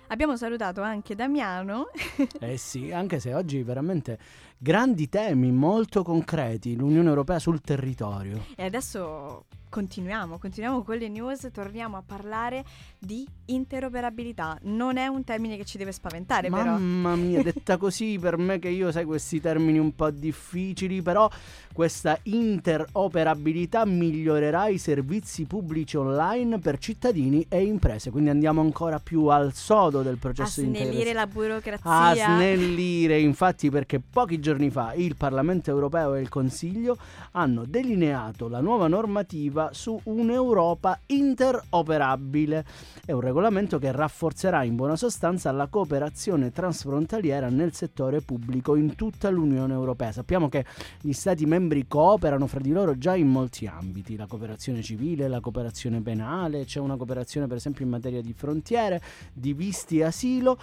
Abbiamo 0.07 0.35
salutato 0.35 0.81
anche 0.81 1.13
Damiano, 1.13 1.89
Eh 2.41 2.57
sì, 2.57 2.91
anche 2.91 3.19
se 3.19 3.35
oggi 3.35 3.61
veramente 3.61 4.17
grandi 4.57 5.07
temi 5.07 5.51
molto 5.51 6.01
concreti, 6.01 6.75
l'Unione 6.75 7.07
Europea 7.09 7.37
sul 7.37 7.61
territorio. 7.61 8.45
e 8.55 8.65
adesso 8.65 9.45
continuiamo, 9.69 10.37
continuiamo 10.37 10.81
con 10.83 10.97
le 10.97 11.07
news, 11.09 11.49
torniamo 11.51 11.97
a 11.97 12.03
parlare 12.05 12.63
di 12.97 13.27
interoperabilità. 13.45 14.57
Non 14.63 14.97
è 14.97 15.07
un 15.07 15.23
termine 15.23 15.57
che 15.57 15.65
ci 15.65 15.77
deve 15.77 15.91
spaventare, 15.91 16.49
però. 16.49 16.63
Mamma 16.77 17.15
mia, 17.15 17.41
detta 17.43 17.77
così 17.77 18.17
per 18.19 18.37
me 18.37 18.59
che 18.59 18.69
io 18.69 18.91
sai 18.91 19.05
questi 19.05 19.39
termini 19.39 19.77
un 19.77 19.93
po' 19.95 20.09
difficili, 20.09 21.01
però 21.01 21.29
questa 21.73 22.17
interoperabilità 22.23 23.85
migliorerà 23.85 24.67
i 24.67 24.77
servizi 24.77 25.45
pubblici 25.45 25.95
online 25.97 26.59
per 26.59 26.77
cittadini 26.79 27.45
e 27.49 27.63
imprese, 27.63 28.09
quindi 28.09 28.29
andiamo 28.29 28.61
ancora 28.61 28.99
più 28.99 29.25
al 29.27 29.53
sodo 29.53 30.01
del 30.01 30.15
A 30.15 30.17
processo 30.19 30.61
di 30.61 30.67
snellire 30.67 31.09
integrazione. 31.09 31.13
la 31.13 31.21
A 31.21 31.27
burocrazia. 31.27 32.35
snellire, 32.35 33.19
infatti, 33.19 33.69
perché 33.69 33.99
pochi 33.99 34.39
giorni 34.39 34.69
fa 34.69 34.93
il 34.93 35.15
Parlamento 35.15 35.69
europeo 35.69 36.15
e 36.15 36.21
il 36.21 36.29
Consiglio 36.29 36.97
hanno 37.31 37.65
delineato 37.65 38.47
la 38.47 38.59
nuova 38.59 38.87
normativa 38.87 39.56
su 39.71 39.99
un'Europa 40.03 40.99
interoperabile. 41.07 42.65
È 43.05 43.11
un 43.11 43.21
regolamento 43.21 43.79
che 43.79 43.91
rafforzerà 43.91 44.63
in 44.63 44.75
buona 44.75 44.95
sostanza 44.95 45.51
la 45.51 45.67
cooperazione 45.67 46.51
transfrontaliera 46.51 47.49
nel 47.49 47.73
settore 47.73 48.21
pubblico 48.21 48.75
in 48.75 48.95
tutta 48.95 49.29
l'Unione 49.29 49.73
Europea. 49.73 50.11
Sappiamo 50.11 50.49
che 50.49 50.65
gli 51.01 51.13
Stati 51.13 51.45
membri 51.45 51.87
cooperano 51.87 52.47
fra 52.47 52.59
di 52.59 52.71
loro 52.71 52.97
già 52.97 53.15
in 53.15 53.27
molti 53.27 53.65
ambiti, 53.65 54.15
la 54.15 54.27
cooperazione 54.27 54.81
civile, 54.81 55.27
la 55.27 55.39
cooperazione 55.39 56.01
penale, 56.01 56.65
c'è 56.65 56.79
una 56.79 56.95
cooperazione 56.95 57.47
per 57.47 57.57
esempio 57.57 57.83
in 57.83 57.91
materia 57.91 58.21
di 58.21 58.33
frontiere, 58.33 59.01
di 59.33 59.53
visti 59.53 59.99
e 59.99 60.03
asilo, 60.03 60.57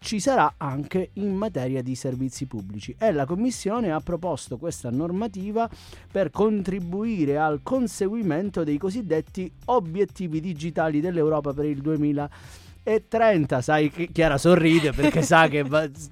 ci 0.00 0.18
sarà 0.18 0.54
anche 0.56 1.10
in 1.14 1.34
materia 1.34 1.82
di 1.82 1.94
servizi 1.94 2.46
pubblici. 2.46 2.96
E 2.98 3.12
la 3.12 3.26
Commissione 3.26 3.92
ha 3.92 4.00
proposto 4.00 4.56
questa 4.56 4.90
normativa 4.90 5.68
per 6.10 6.30
contribuire 6.30 7.38
al 7.38 7.60
conseguimento 7.62 8.64
dei 8.64 8.78
cosiddetti 8.78 9.50
obiettivi 9.66 10.40
digitali 10.40 11.00
dell'Europa 11.00 11.52
per 11.52 11.66
il 11.66 11.82
e 12.82 13.06
30. 13.08 13.60
Sai 13.60 13.90
che 13.90 14.08
Chiara 14.12 14.38
sorride 14.38 14.92
perché 14.92 15.22
sa 15.22 15.48
che 15.48 15.64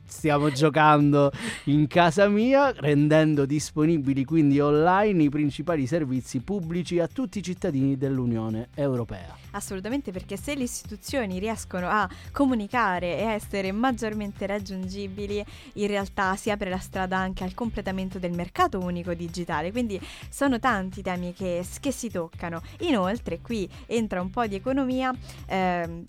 stiamo 0.07 0.50
giocando 0.50 1.31
in 1.64 1.87
casa 1.87 2.28
mia, 2.28 2.72
rendendo 2.76 3.46
disponibili 3.46 4.24
quindi 4.24 4.61
online 4.61 5.24
i 5.24 5.28
principali 5.28 5.87
servizi 5.87 6.40
pubblici 6.40 6.98
a 6.98 7.07
tutti 7.07 7.38
i 7.38 7.42
cittadini 7.42 7.96
dell'Unione 7.96 8.68
Europea. 8.74 9.37
Assolutamente 9.52 10.12
perché 10.12 10.37
se 10.37 10.54
le 10.54 10.64
istituzioni 10.64 11.38
riescono 11.38 11.88
a 11.88 12.09
comunicare 12.33 13.18
e 13.18 13.24
a 13.24 13.33
essere 13.33 13.72
maggiormente 13.72 14.46
raggiungibili, 14.46 15.44
in 15.74 15.87
realtà 15.87 16.37
si 16.37 16.50
apre 16.50 16.68
la 16.68 16.78
strada 16.78 17.16
anche 17.16 17.44
al 17.44 17.54
completamento 17.54 18.18
del 18.18 18.33
mercato 18.33 18.78
unico 18.78 19.14
digitale. 19.14 19.72
Quindi 19.72 20.00
sono 20.28 20.59
tanti 20.59 21.02
temi 21.02 21.33
che, 21.33 21.64
che 21.81 21.92
si 21.92 22.11
toccano. 22.11 22.61
Inoltre 22.81 23.40
qui 23.40 23.68
entra 23.87 24.20
un 24.20 24.31
po' 24.31 24.46
di 24.46 24.54
economia, 24.54 25.12
eh, 25.46 26.04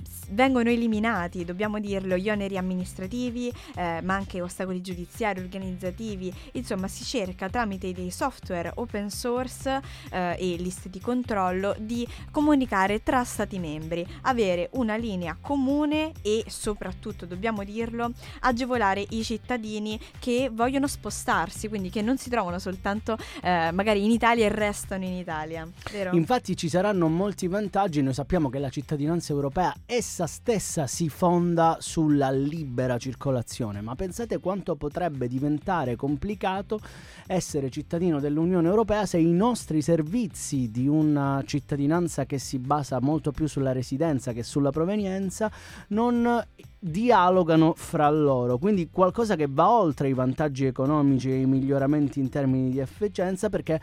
vengono 0.50 0.72
eliminati, 0.72 1.46
dobbiamo 1.46 1.80
dirlo, 1.80 2.18
gli 2.18 2.28
oneri 2.28 2.58
amministrativi, 2.58 3.54
eh, 3.76 4.02
ma 4.02 4.16
anche 4.16 4.42
ostacoli 4.42 4.82
giudiziari, 4.82 5.40
organizzativi. 5.40 6.34
Insomma, 6.54 6.88
si 6.88 7.04
cerca 7.04 7.50
tramite 7.50 7.92
dei 7.94 8.10
software 8.10 8.72
open 8.76 9.12
source 9.12 9.80
eh, 10.10 10.36
e 10.40 10.56
liste 10.58 10.90
di 10.90 11.00
controllo 11.00 11.76
di 11.78 12.08
comunicare 12.32 13.04
tra 13.04 13.24
Stati 13.24 13.60
membri, 13.60 14.04
avere 14.24 14.70
una 14.74 14.96
linea 14.96 15.38
comune 15.40 16.14
e 16.24 16.46
soprattutto, 16.48 17.28
dobbiamo 17.28 17.64
dirlo, 17.64 18.12
agevolare 18.40 19.06
i 19.10 19.24
cittadini 19.24 20.00
che 20.18 20.50
vogliono 20.52 20.88
spostarsi, 20.88 21.68
quindi 21.68 21.92
che 21.92 22.02
non 22.02 22.18
si 22.18 22.32
trovano 22.32 22.58
soltanto 22.58 23.18
eh, 23.44 23.70
magari 23.72 24.04
in 24.04 24.10
Italia 24.10 24.46
e 24.46 24.50
restano 24.50 25.06
in 25.06 25.14
Italia. 25.14 25.68
Vero? 25.92 26.16
Infatti 26.16 26.58
ci 26.58 26.70
saranno 26.70 27.08
molti 27.08 27.48
vantaggi, 27.48 28.02
noi 28.02 28.16
sappiamo 28.16 28.50
che 28.50 28.58
la 28.58 28.70
cittadinanza 28.70 29.32
europea 29.32 29.76
essa 29.86 30.26
stessa 30.26 30.38
si 30.88 31.10
fonda 31.10 31.78
sulla 31.80 32.32
libera 32.32 32.98
circolazione, 32.98 33.82
ma 33.82 33.94
pensate 33.94 34.40
quanto 34.40 34.76
potrebbe 34.76 35.28
diventare 35.28 35.96
complicato 35.96 36.80
essere 37.28 37.70
cittadino 37.70 38.20
dell'Unione 38.20 38.68
Europea 38.68 39.06
se 39.06 39.20
i 39.20 39.32
nostri 39.32 39.84
servizi 39.84 40.72
di 40.72 40.88
una 40.88 41.44
cittadinanza 41.46 42.26
che 42.26 42.40
si 42.40 42.58
basa 42.58 43.00
molto 43.00 43.32
più 43.32 43.46
sulla 43.48 43.74
residenza 43.74 44.34
che 44.34 44.42
sulla 44.42 44.72
provenienza, 44.72 45.52
non 45.90 46.44
dialogano 46.80 47.74
fra 47.76 48.10
loro, 48.10 48.58
quindi 48.58 48.90
qualcosa 48.90 49.36
che 49.36 49.48
va 49.48 49.70
oltre 49.70 50.08
i 50.08 50.14
vantaggi 50.14 50.66
economici 50.66 51.30
e 51.30 51.42
i 51.42 51.46
miglioramenti 51.46 52.20
in 52.20 52.30
termini 52.30 52.72
di 52.72 52.80
efficienza 52.80 53.50
perché 53.50 53.80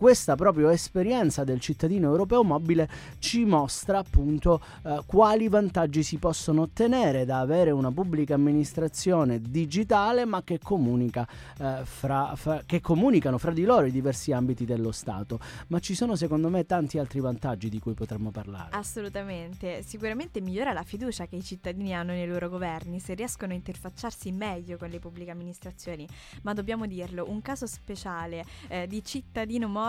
questa 0.00 0.34
proprio 0.34 0.70
esperienza 0.70 1.44
del 1.44 1.60
cittadino 1.60 2.08
europeo 2.08 2.42
mobile 2.42 2.88
ci 3.18 3.44
mostra 3.44 3.98
appunto 3.98 4.58
eh, 4.82 5.02
quali 5.04 5.46
vantaggi 5.48 6.02
si 6.02 6.16
possono 6.16 6.62
ottenere 6.62 7.26
da 7.26 7.40
avere 7.40 7.70
una 7.70 7.92
pubblica 7.92 8.32
amministrazione 8.32 9.42
digitale 9.42 10.24
ma 10.24 10.42
che 10.42 10.58
comunica 10.58 11.28
eh, 11.58 11.80
fra, 11.84 12.34
fra, 12.34 12.62
che 12.64 12.80
comunicano 12.80 13.36
fra 13.36 13.52
di 13.52 13.64
loro 13.64 13.84
i 13.84 13.90
diversi 13.90 14.32
ambiti 14.32 14.64
dello 14.64 14.90
Stato. 14.90 15.38
Ma 15.66 15.80
ci 15.80 15.94
sono 15.94 16.16
secondo 16.16 16.48
me 16.48 16.64
tanti 16.64 16.96
altri 16.96 17.20
vantaggi 17.20 17.68
di 17.68 17.78
cui 17.78 17.92
potremmo 17.92 18.30
parlare. 18.30 18.70
Assolutamente. 18.70 19.82
Sicuramente 19.82 20.40
migliora 20.40 20.72
la 20.72 20.82
fiducia 20.82 21.26
che 21.26 21.36
i 21.36 21.42
cittadini 21.42 21.94
hanno 21.94 22.12
nei 22.12 22.26
loro 22.26 22.48
governi 22.48 23.00
se 23.00 23.12
riescono 23.12 23.52
a 23.52 23.54
interfacciarsi 23.54 24.32
meglio 24.32 24.78
con 24.78 24.88
le 24.88 24.98
pubbliche 24.98 25.30
amministrazioni, 25.30 26.08
ma 26.40 26.54
dobbiamo 26.54 26.86
dirlo, 26.86 27.26
un 27.28 27.42
caso 27.42 27.66
speciale 27.66 28.46
eh, 28.68 28.86
di 28.86 29.04
cittadino 29.04 29.68
mobile 29.68 29.88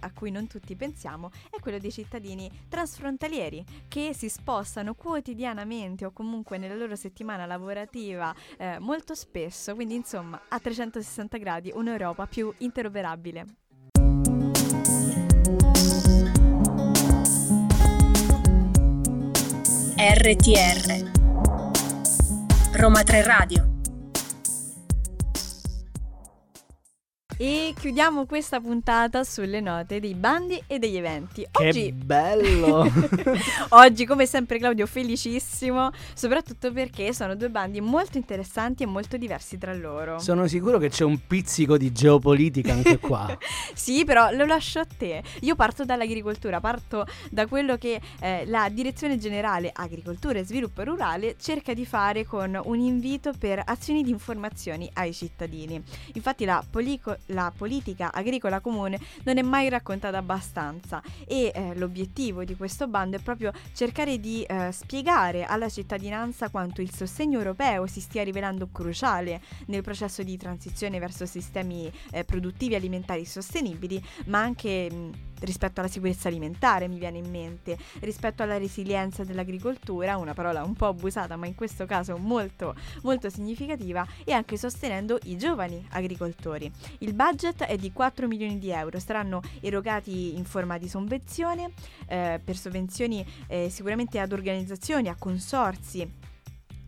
a 0.00 0.10
cui 0.12 0.30
non 0.30 0.46
tutti 0.46 0.74
pensiamo 0.76 1.30
è 1.50 1.60
quello 1.60 1.78
dei 1.78 1.92
cittadini 1.92 2.50
transfrontalieri 2.68 3.64
che 3.88 4.12
si 4.14 4.28
spostano 4.28 4.94
quotidianamente 4.94 6.04
o 6.04 6.12
comunque 6.12 6.58
nella 6.58 6.74
loro 6.74 6.96
settimana 6.96 7.46
lavorativa 7.46 8.34
eh, 8.58 8.78
molto 8.78 9.14
spesso, 9.14 9.74
quindi 9.74 9.94
insomma 9.94 10.40
a 10.48 10.58
360 10.58 11.36
gradi 11.38 11.70
un'Europa 11.74 12.26
più 12.26 12.52
interoperabile. 12.58 13.46
RTR 19.94 21.10
Roma 22.72 23.02
3 23.04 23.22
Radio 23.22 23.71
E 27.44 27.74
chiudiamo 27.76 28.24
questa 28.24 28.60
puntata 28.60 29.24
sulle 29.24 29.58
note 29.58 29.98
dei 29.98 30.14
bandi 30.14 30.62
e 30.68 30.78
degli 30.78 30.96
eventi. 30.96 31.44
Oggi... 31.54 31.86
Che 31.86 31.92
bello! 31.92 32.86
Oggi, 33.70 34.06
come 34.06 34.26
sempre, 34.26 34.58
Claudio, 34.58 34.86
felicissimo, 34.86 35.90
soprattutto 36.14 36.70
perché 36.70 37.12
sono 37.12 37.34
due 37.34 37.50
bandi 37.50 37.80
molto 37.80 38.16
interessanti 38.16 38.84
e 38.84 38.86
molto 38.86 39.16
diversi 39.16 39.58
tra 39.58 39.74
loro. 39.74 40.20
Sono 40.20 40.46
sicuro 40.46 40.78
che 40.78 40.88
c'è 40.88 41.02
un 41.02 41.18
pizzico 41.26 41.76
di 41.76 41.90
geopolitica 41.90 42.74
anche 42.74 43.00
qua. 43.00 43.36
sì, 43.74 44.04
però 44.04 44.30
lo 44.30 44.46
lascio 44.46 44.78
a 44.78 44.86
te. 44.86 45.20
Io 45.40 45.56
parto 45.56 45.84
dall'agricoltura, 45.84 46.60
parto 46.60 47.04
da 47.28 47.48
quello 47.48 47.76
che 47.76 48.00
eh, 48.20 48.44
la 48.46 48.68
Direzione 48.68 49.18
Generale 49.18 49.72
Agricoltura 49.74 50.38
e 50.38 50.44
Sviluppo 50.44 50.84
Rurale 50.84 51.34
cerca 51.40 51.74
di 51.74 51.86
fare 51.86 52.24
con 52.24 52.56
un 52.62 52.78
invito 52.78 53.32
per 53.36 53.60
azioni 53.64 54.04
di 54.04 54.10
informazioni 54.10 54.88
ai 54.92 55.12
cittadini. 55.12 55.82
Infatti 56.12 56.44
la, 56.44 56.64
polico- 56.70 57.16
la 57.32 57.52
politica 57.56 58.12
agricola 58.12 58.60
comune 58.60 58.98
non 59.24 59.38
è 59.38 59.42
mai 59.42 59.68
raccontata 59.68 60.18
abbastanza. 60.18 61.02
E 61.26 61.52
eh, 61.54 61.74
l'obiettivo 61.76 62.44
di 62.44 62.56
questo 62.56 62.88
bando 62.88 63.16
è 63.16 63.20
proprio 63.20 63.52
cercare 63.74 64.18
di 64.18 64.42
eh, 64.42 64.70
spiegare 64.72 65.44
alla 65.44 65.68
cittadinanza 65.68 66.50
quanto 66.50 66.80
il 66.80 66.92
sostegno 66.92 67.38
europeo 67.38 67.86
si 67.86 68.00
stia 68.00 68.22
rivelando 68.22 68.68
cruciale 68.70 69.40
nel 69.66 69.82
processo 69.82 70.22
di 70.22 70.36
transizione 70.36 70.98
verso 70.98 71.26
sistemi 71.26 71.90
eh, 72.10 72.24
produttivi 72.24 72.74
alimentari 72.74 73.24
sostenibili, 73.24 74.02
ma 74.26 74.40
anche 74.40 74.90
mh, 74.90 75.31
rispetto 75.42 75.80
alla 75.80 75.88
sicurezza 75.88 76.28
alimentare 76.28 76.88
mi 76.88 76.98
viene 76.98 77.18
in 77.18 77.30
mente, 77.30 77.76
rispetto 78.00 78.42
alla 78.42 78.58
resilienza 78.58 79.24
dell'agricoltura, 79.24 80.16
una 80.16 80.34
parola 80.34 80.62
un 80.64 80.74
po' 80.74 80.86
abusata 80.86 81.36
ma 81.36 81.46
in 81.46 81.54
questo 81.54 81.86
caso 81.86 82.16
molto 82.16 82.74
molto 83.02 83.30
significativa, 83.30 84.06
e 84.24 84.32
anche 84.32 84.56
sostenendo 84.56 85.18
i 85.24 85.36
giovani 85.36 85.86
agricoltori. 85.90 86.70
Il 86.98 87.14
budget 87.14 87.64
è 87.64 87.76
di 87.76 87.92
4 87.92 88.26
milioni 88.26 88.58
di 88.58 88.70
euro, 88.70 88.98
saranno 88.98 89.42
erogati 89.60 90.36
in 90.36 90.44
forma 90.44 90.78
di 90.78 90.88
sovvenzione 90.88 91.72
eh, 92.06 92.40
per 92.42 92.56
sovvenzioni 92.56 93.24
eh, 93.46 93.68
sicuramente 93.70 94.18
ad 94.18 94.32
organizzazioni, 94.32 95.08
a 95.08 95.16
consorzi 95.18 96.30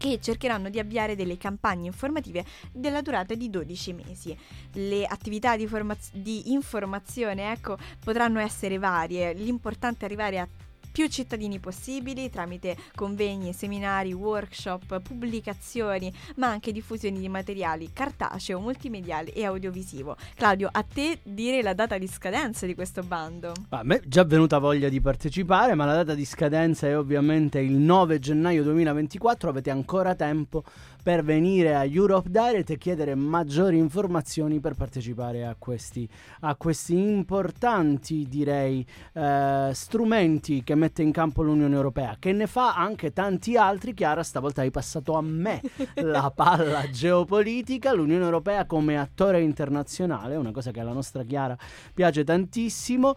che 0.05 0.21
cercheranno 0.21 0.69
di 0.69 0.79
avviare 0.79 1.17
delle 1.17 1.39
campagne 1.39 1.87
informative 1.87 2.45
della 2.71 3.01
durata 3.01 3.35
di 3.35 3.49
12 3.49 3.93
mesi. 3.95 4.37
Le 4.73 5.07
attività 5.07 5.57
di, 5.57 5.67
formaz- 5.67 6.13
di 6.13 6.53
informazione 6.53 7.51
ecco, 7.53 7.79
potranno 8.01 8.39
essere 8.39 8.77
varie, 8.77 9.33
l'importante 9.33 10.03
è 10.03 10.05
arrivare 10.05 10.41
a 10.41 10.49
più 10.95 11.09
cittadini 11.09 11.59
possibili 11.59 12.31
tramite 12.31 12.77
convegni, 12.95 13.53
seminari, 13.53 14.13
workshop, 14.13 15.01
pubblicazioni, 15.01 16.13
ma 16.37 16.47
anche 16.47 16.71
diffusioni 16.71 17.19
di 17.19 17.29
materiali 17.29 17.91
cartaceo, 17.93 18.61
multimediale 18.61 19.33
e 19.33 19.45
audiovisivo. 19.45 20.15
Claudio, 20.37 20.69
a 20.71 20.85
te 20.85 21.19
dire 21.25 21.63
la 21.63 21.75
data 21.75 21.99
di 21.99 22.07
scadenza 22.07 22.65
di 22.65 22.77
questo 22.77 23.03
bando. 23.03 23.55
A 23.71 23.83
me 23.83 23.97
è 23.97 24.03
già 24.07 24.23
venuta 24.23 24.59
voglia 24.59 24.89
di 24.89 25.01
partecipare, 25.01 25.75
ma 25.75 25.85
la 25.85 25.95
data 25.95 26.15
di 26.15 26.25
scadenza 26.25 26.87
è 26.87 26.97
ovviamente 26.97 27.59
il 27.59 27.73
9 27.73 28.21
gennaio 28.21 28.63
2024, 28.63 29.51
avete 29.51 29.71
ancora 29.71 30.15
tempo 30.15 30.63
per 31.03 31.25
venire 31.25 31.75
a 31.75 31.85
Europe 31.85 32.31
Direct 32.31 32.71
e 32.71 32.79
chiedere 32.79 33.17
maggiori 33.17 33.79
informazioni 33.79 34.61
per 34.61 34.75
partecipare 34.75 35.45
a 35.45 35.57
questi, 35.59 36.09
a 36.41 36.55
questi 36.55 36.97
importanti, 36.97 38.27
direi, 38.29 38.87
eh, 39.13 39.71
strumenti 39.75 40.63
che 40.63 40.75
mette 40.85 41.03
in 41.03 41.13
campo 41.13 41.43
l'Unione 41.43 41.75
Europea, 41.75 42.17
che 42.19 42.33
ne 42.33 42.47
fa 42.47 42.75
anche 42.75 43.13
tanti 43.13 43.57
altri. 43.57 43.95
Chiara, 43.95 44.23
stavolta 44.23 44.61
hai 44.61 44.71
passato 44.71 45.15
a 45.15 45.23
me 45.23 45.63
la 45.97 46.31
palla 46.35 46.91
geopolitica, 46.91 47.93
l'Unione 47.93 48.25
Europea 48.25 48.67
come 48.67 48.99
attore 48.99 49.41
internazionale, 49.41 50.37
una 50.37 50.53
cosa 50.53 50.71
che 50.71 50.81
alla 50.81 50.93
nostra 50.93 51.23
Chiara 51.23 51.57
piace 51.95 52.23
tantissimo 52.23 53.15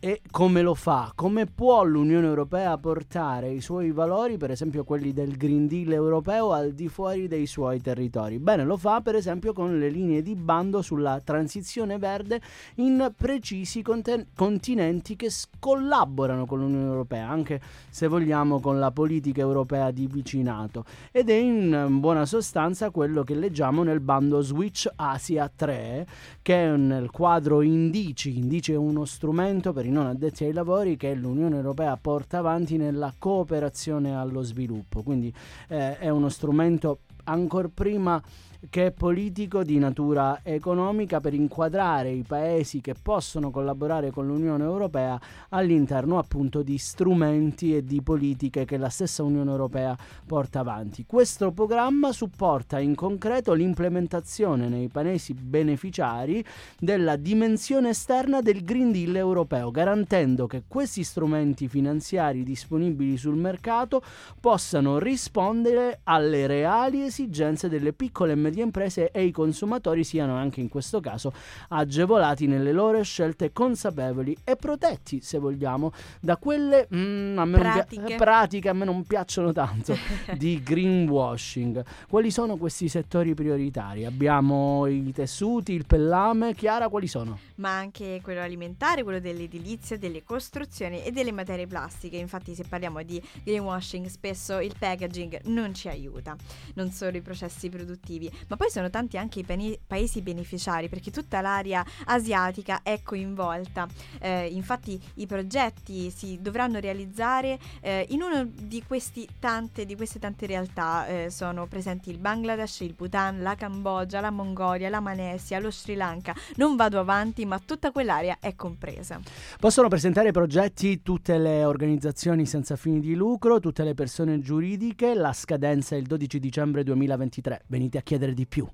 e 0.00 0.20
come 0.30 0.62
lo 0.62 0.74
fa? 0.74 1.10
Come 1.12 1.46
può 1.46 1.82
l'Unione 1.82 2.24
Europea 2.24 2.78
portare 2.78 3.50
i 3.50 3.60
suoi 3.60 3.90
valori, 3.90 4.36
per 4.36 4.52
esempio 4.52 4.84
quelli 4.84 5.12
del 5.12 5.36
Green 5.36 5.66
Deal 5.66 5.90
europeo, 5.90 6.52
al 6.52 6.72
di 6.72 6.86
fuori 6.86 7.26
dei 7.26 7.46
suoi 7.46 7.80
territori? 7.80 8.38
Bene, 8.38 8.62
lo 8.64 8.76
fa 8.76 9.00
per 9.00 9.16
esempio 9.16 9.52
con 9.52 9.76
le 9.76 9.88
linee 9.88 10.22
di 10.22 10.36
bando 10.36 10.82
sulla 10.82 11.20
transizione 11.24 11.98
verde 11.98 12.40
in 12.76 13.12
precisi 13.16 13.82
conten- 13.82 14.28
continenti 14.36 15.16
che 15.16 15.32
collaborano 15.58 16.46
con 16.46 16.60
l'Unione 16.60 16.86
Europea, 16.86 17.28
anche 17.28 17.60
se 17.90 18.06
vogliamo 18.06 18.60
con 18.60 18.78
la 18.78 18.92
politica 18.92 19.40
europea 19.40 19.90
di 19.90 20.06
vicinato. 20.06 20.84
Ed 21.10 21.28
è 21.28 21.34
in 21.34 21.96
buona 21.98 22.24
sostanza 22.24 22.90
quello 22.90 23.24
che 23.24 23.34
leggiamo 23.34 23.82
nel 23.82 23.98
bando 23.98 24.42
Switch 24.42 24.88
Asia 24.94 25.50
3, 25.52 26.06
che 26.40 26.66
è 26.66 26.76
nel 26.76 27.10
quadro 27.10 27.62
Indici. 27.62 28.38
Indici 28.38 28.70
è 28.70 28.76
uno 28.76 29.04
strumento 29.04 29.72
per 29.72 29.86
operatori 29.88 29.90
non 29.90 30.06
addetti 30.06 30.44
ai 30.44 30.52
lavori 30.52 30.96
che 30.96 31.14
l'Unione 31.14 31.56
Europea 31.56 31.96
porta 31.96 32.38
avanti 32.38 32.76
nella 32.76 33.12
cooperazione 33.18 34.14
allo 34.14 34.42
sviluppo. 34.42 35.02
Quindi 35.02 35.32
eh, 35.68 35.98
è 35.98 36.08
uno 36.08 36.28
strumento 36.28 37.00
ancora 37.24 37.68
prima 37.72 38.22
che 38.70 38.86
è 38.86 38.90
politico 38.90 39.62
di 39.62 39.78
natura 39.78 40.40
economica 40.42 41.20
per 41.20 41.32
inquadrare 41.32 42.10
i 42.10 42.24
paesi 42.26 42.80
che 42.80 42.94
possono 43.00 43.50
collaborare 43.50 44.10
con 44.10 44.26
l'Unione 44.26 44.64
Europea 44.64 45.18
all'interno 45.50 46.18
appunto 46.18 46.62
di 46.62 46.76
strumenti 46.76 47.76
e 47.76 47.84
di 47.84 48.02
politiche 48.02 48.64
che 48.64 48.76
la 48.76 48.88
stessa 48.88 49.22
Unione 49.22 49.50
Europea 49.50 49.96
porta 50.26 50.60
avanti. 50.60 51.04
Questo 51.06 51.52
programma 51.52 52.10
supporta 52.12 52.80
in 52.80 52.96
concreto 52.96 53.52
l'implementazione 53.52 54.68
nei 54.68 54.88
paesi 54.88 55.34
beneficiari 55.34 56.44
della 56.78 57.14
dimensione 57.16 57.90
esterna 57.90 58.40
del 58.40 58.64
Green 58.64 58.90
Deal 58.90 59.14
europeo, 59.14 59.70
garantendo 59.70 60.46
che 60.46 60.64
questi 60.66 61.04
strumenti 61.04 61.68
finanziari 61.68 62.42
disponibili 62.42 63.16
sul 63.16 63.36
mercato 63.36 64.02
possano 64.40 64.98
rispondere 64.98 66.00
alle 66.04 66.46
reali 66.48 67.04
esigenze 67.04 67.68
delle 67.68 67.92
piccole 67.92 68.32
e 68.32 68.34
medie 68.34 68.47
medie 68.48 68.62
imprese 68.62 69.10
e 69.10 69.24
i 69.24 69.30
consumatori 69.30 70.04
siano 70.04 70.34
anche 70.34 70.60
in 70.60 70.68
questo 70.68 71.00
caso 71.00 71.32
agevolati 71.68 72.46
nelle 72.46 72.72
loro 72.72 73.02
scelte 73.02 73.52
consapevoli 73.52 74.36
e 74.44 74.56
protetti, 74.56 75.20
se 75.20 75.38
vogliamo, 75.38 75.92
da 76.20 76.36
quelle 76.36 76.88
mm, 76.92 77.38
a 77.38 77.44
me 77.44 77.58
pratiche. 77.58 78.02
Pia- 78.04 78.16
pratiche 78.16 78.68
a 78.68 78.72
me 78.72 78.84
non 78.84 79.04
piacciono 79.04 79.52
tanto 79.52 79.96
di 80.36 80.62
greenwashing. 80.62 81.84
Quali 82.08 82.30
sono 82.30 82.56
questi 82.56 82.88
settori 82.88 83.34
prioritari? 83.34 84.04
Abbiamo 84.04 84.86
i 84.86 85.12
tessuti, 85.12 85.72
il 85.72 85.86
pellame, 85.86 86.54
Chiara, 86.54 86.88
quali 86.88 87.06
sono? 87.06 87.38
Ma 87.56 87.76
anche 87.76 88.20
quello 88.22 88.40
alimentare, 88.40 89.02
quello 89.02 89.20
dell'edilizia, 89.20 89.98
delle 89.98 90.24
costruzioni 90.24 91.02
e 91.02 91.10
delle 91.12 91.32
materie 91.32 91.66
plastiche. 91.66 92.16
Infatti, 92.16 92.54
se 92.54 92.64
parliamo 92.64 93.02
di 93.02 93.22
greenwashing, 93.44 94.06
spesso 94.06 94.58
il 94.58 94.74
packaging 94.78 95.42
non 95.44 95.74
ci 95.74 95.88
aiuta, 95.88 96.36
non 96.74 96.90
solo 96.90 97.16
i 97.16 97.22
processi 97.22 97.68
produttivi, 97.68 98.30
ma 98.46 98.56
poi 98.56 98.70
sono 98.70 98.90
tanti 98.90 99.16
anche 99.18 99.40
i 99.40 99.44
pani- 99.44 99.78
paesi 99.86 100.22
beneficiari 100.22 100.88
perché 100.88 101.10
tutta 101.10 101.40
l'area 101.40 101.84
asiatica 102.06 102.82
è 102.82 103.00
coinvolta. 103.02 103.86
Eh, 104.20 104.46
infatti 104.46 105.00
i 105.14 105.26
progetti 105.26 106.10
si 106.10 106.38
dovranno 106.40 106.78
realizzare 106.78 107.58
eh, 107.80 108.06
in 108.10 108.22
una 108.22 108.44
di, 108.44 108.66
di, 108.68 108.82
queste 108.86 109.26
tante 109.38 110.46
realtà. 110.46 111.06
Eh, 111.06 111.30
sono 111.30 111.66
presenti 111.66 112.10
il 112.10 112.18
Bangladesh, 112.18 112.80
il 112.80 112.94
Bhutan, 112.94 113.42
la 113.42 113.54
Cambogia, 113.54 114.20
la 114.20 114.30
Mongolia, 114.30 114.88
la 114.88 115.00
Malesia, 115.00 115.58
lo 115.58 115.70
Sri 115.70 115.94
Lanka. 115.94 116.34
Non 116.56 116.76
vado 116.76 116.98
avanti, 116.98 117.44
ma 117.44 117.58
tutta 117.58 117.90
quell'area 117.90 118.38
è 118.40 118.54
compresa. 118.54 119.20
Possono 119.58 119.88
presentare 119.88 120.30
progetti 120.32 121.02
tutte 121.02 121.38
le 121.38 121.64
organizzazioni 121.64 122.46
senza 122.46 122.76
fini 122.76 123.00
di 123.00 123.14
lucro, 123.14 123.60
tutte 123.60 123.82
le 123.84 123.94
persone 123.94 124.40
giuridiche. 124.40 125.14
La 125.14 125.32
scadenza 125.32 125.94
è 125.94 125.98
il 125.98 126.06
12 126.06 126.38
dicembre 126.38 126.82
2023. 126.84 127.62
Venite 127.66 127.98
a 127.98 128.02
chiedere 128.02 128.27
di 128.34 128.46
più. 128.46 128.66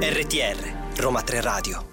RTR 0.00 1.00
Roma 1.00 1.22
3 1.22 1.40
Radio 1.40 1.87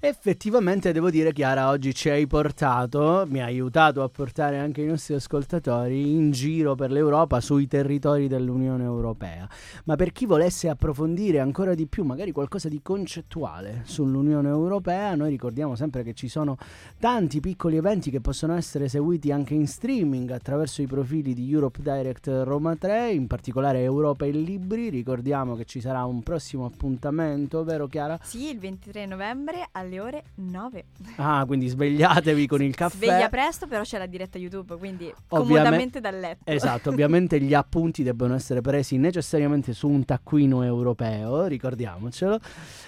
Effettivamente 0.00 0.92
devo 0.92 1.10
dire 1.10 1.32
Chiara 1.32 1.70
oggi 1.70 1.92
ci 1.92 2.08
hai 2.08 2.28
portato, 2.28 3.24
mi 3.26 3.42
ha 3.42 3.46
aiutato 3.46 4.04
a 4.04 4.08
portare 4.08 4.56
anche 4.56 4.80
i 4.80 4.86
nostri 4.86 5.14
ascoltatori 5.14 6.12
in 6.12 6.30
giro 6.30 6.76
per 6.76 6.92
l'Europa 6.92 7.40
sui 7.40 7.66
territori 7.66 8.28
dell'Unione 8.28 8.84
Europea. 8.84 9.48
Ma 9.86 9.96
per 9.96 10.12
chi 10.12 10.24
volesse 10.24 10.68
approfondire 10.68 11.40
ancora 11.40 11.74
di 11.74 11.88
più 11.88 12.04
magari 12.04 12.30
qualcosa 12.30 12.68
di 12.68 12.80
concettuale 12.80 13.82
sull'Unione 13.86 14.48
Europea, 14.48 15.16
noi 15.16 15.30
ricordiamo 15.30 15.74
sempre 15.74 16.04
che 16.04 16.14
ci 16.14 16.28
sono 16.28 16.56
tanti 17.00 17.40
piccoli 17.40 17.76
eventi 17.76 18.12
che 18.12 18.20
possono 18.20 18.54
essere 18.54 18.86
seguiti 18.88 19.32
anche 19.32 19.54
in 19.54 19.66
streaming 19.66 20.30
attraverso 20.30 20.80
i 20.80 20.86
profili 20.86 21.34
di 21.34 21.50
Europe 21.50 21.82
Direct 21.82 22.28
Roma 22.44 22.76
3, 22.76 23.10
in 23.10 23.26
particolare 23.26 23.82
Europa 23.82 24.26
in 24.26 24.44
Libri. 24.44 24.90
Ricordiamo 24.90 25.56
che 25.56 25.64
ci 25.64 25.80
sarà 25.80 26.04
un 26.04 26.22
prossimo 26.22 26.66
appuntamento, 26.66 27.64
vero 27.64 27.88
Chiara? 27.88 28.16
Sì, 28.22 28.48
il 28.48 28.60
23 28.60 29.04
novembre 29.04 29.66
alle 29.72 29.86
alle 29.88 30.00
ore 30.00 30.24
9. 30.34 30.84
Ah, 31.16 31.44
quindi 31.46 31.66
svegliatevi 31.66 32.46
con 32.46 32.62
il 32.62 32.74
caffè. 32.74 32.96
Sveglia 32.96 33.28
presto, 33.28 33.66
però 33.66 33.82
c'è 33.82 33.98
la 33.98 34.06
diretta 34.06 34.38
YouTube, 34.38 34.76
quindi 34.76 35.12
Ovviamente, 35.28 35.54
comodamente 35.54 36.00
dal 36.00 36.18
letto. 36.20 36.42
Esatto, 36.44 36.90
ovviamente 36.90 37.40
gli 37.40 37.54
appunti 37.54 38.02
debbono 38.02 38.34
essere 38.34 38.60
presi 38.60 38.96
necessariamente 38.98 39.72
su 39.72 39.88
un 39.88 40.04
taccuino 40.04 40.62
europeo, 40.62 41.46
ricordiamocelo. 41.46 42.38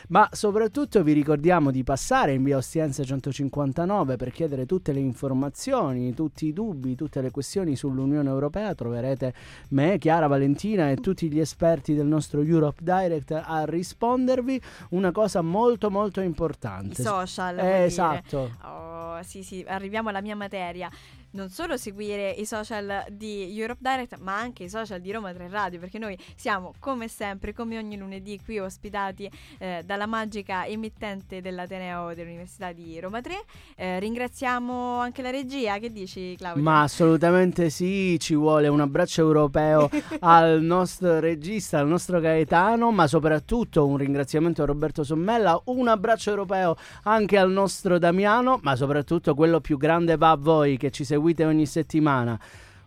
Ma 0.08 0.28
soprattutto 0.32 1.02
vi 1.02 1.12
ricordiamo 1.12 1.70
di 1.70 1.82
passare 1.82 2.32
in 2.32 2.42
via 2.44 2.56
Ostiense 2.56 3.04
159 3.04 4.16
per 4.16 4.30
chiedere 4.30 4.66
tutte 4.66 4.92
le 4.92 5.00
informazioni, 5.00 6.14
tutti 6.14 6.46
i 6.46 6.52
dubbi, 6.52 6.94
tutte 6.94 7.20
le 7.20 7.30
questioni 7.30 7.76
sull'Unione 7.76 8.28
Europea. 8.28 8.74
Troverete 8.74 9.32
me, 9.70 9.98
Chiara 9.98 10.26
Valentina 10.26 10.90
e 10.90 10.96
tutti 10.96 11.30
gli 11.30 11.40
esperti 11.40 11.94
del 11.94 12.06
nostro 12.06 12.42
Europe 12.42 12.82
Direct 12.82 13.30
a 13.30 13.64
rispondervi. 13.64 14.60
Una 14.90 15.12
cosa 15.12 15.40
molto 15.40 15.90
molto 15.90 16.20
importante. 16.20 16.89
I 16.90 17.02
social. 17.02 17.58
Eh, 17.58 17.84
esatto. 17.84 18.56
Oh, 18.62 19.22
sì, 19.22 19.42
sì, 19.42 19.64
arriviamo 19.66 20.08
alla 20.08 20.20
mia 20.20 20.36
materia 20.36 20.90
non 21.32 21.48
solo 21.50 21.76
seguire 21.76 22.30
i 22.30 22.44
social 22.44 23.04
di 23.10 23.56
Europe 23.58 23.80
Direct, 23.82 24.18
ma 24.18 24.36
anche 24.36 24.64
i 24.64 24.68
social 24.68 25.00
di 25.00 25.12
Roma 25.12 25.32
3 25.32 25.48
Radio, 25.48 25.78
perché 25.78 25.98
noi 25.98 26.18
siamo 26.34 26.72
come 26.78 27.08
sempre, 27.08 27.52
come 27.52 27.78
ogni 27.78 27.96
lunedì, 27.96 28.40
qui 28.44 28.58
ospitati 28.58 29.30
eh, 29.58 29.82
dalla 29.84 30.06
magica 30.06 30.66
emittente 30.66 31.40
dell'Ateneo 31.40 32.14
dell'Università 32.14 32.72
di 32.72 32.98
Roma 32.98 33.20
3. 33.20 33.44
Eh, 33.76 34.00
ringraziamo 34.00 34.98
anche 34.98 35.22
la 35.22 35.30
regia, 35.30 35.78
che 35.78 35.92
dici 35.92 36.34
Claudio? 36.36 36.62
Ma 36.62 36.82
assolutamente 36.82 37.70
sì, 37.70 38.18
ci 38.18 38.34
vuole 38.34 38.68
un 38.68 38.80
abbraccio 38.80 39.20
europeo 39.20 39.88
al 40.20 40.60
nostro 40.62 41.20
regista, 41.20 41.78
al 41.78 41.86
nostro 41.86 42.18
Gaetano, 42.18 42.90
ma 42.90 43.06
soprattutto 43.06 43.86
un 43.86 43.96
ringraziamento 43.96 44.62
a 44.62 44.66
Roberto 44.66 45.04
Sommella, 45.04 45.60
un 45.66 45.88
abbraccio 45.88 46.30
europeo 46.30 46.76
anche 47.04 47.38
al 47.38 47.50
nostro 47.50 47.98
Damiano, 47.98 48.58
ma 48.62 48.74
soprattutto 48.74 49.34
quello 49.34 49.60
più 49.60 49.76
grande 49.76 50.16
va 50.16 50.30
a 50.30 50.36
voi 50.36 50.76
che 50.76 50.90
ci 50.90 51.04
seguite 51.04 51.18
seguite 51.20 51.44
ogni 51.44 51.66
settimana. 51.66 52.38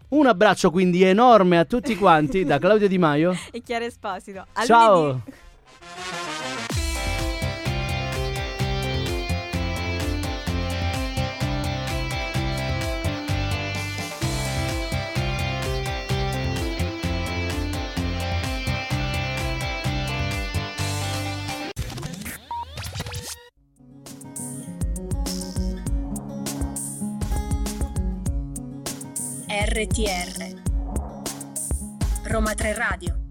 Un 0.09 0.25
abbraccio 0.25 0.71
quindi 0.71 1.03
enorme 1.03 1.59
a 1.59 1.65
tutti 1.65 1.95
quanti 1.95 2.43
da 2.43 2.57
Claudio 2.59 2.87
Di 2.87 2.97
Maio 2.97 3.35
e 3.51 3.61
Chiara 3.61 3.85
Esposito. 3.85 4.45
A 4.53 4.65
Ciao! 4.65 5.01
Lunedì. 5.01 6.42
RTR 29.53 30.61
Roma 32.23 32.55
3 32.55 32.73
Radio 32.73 33.22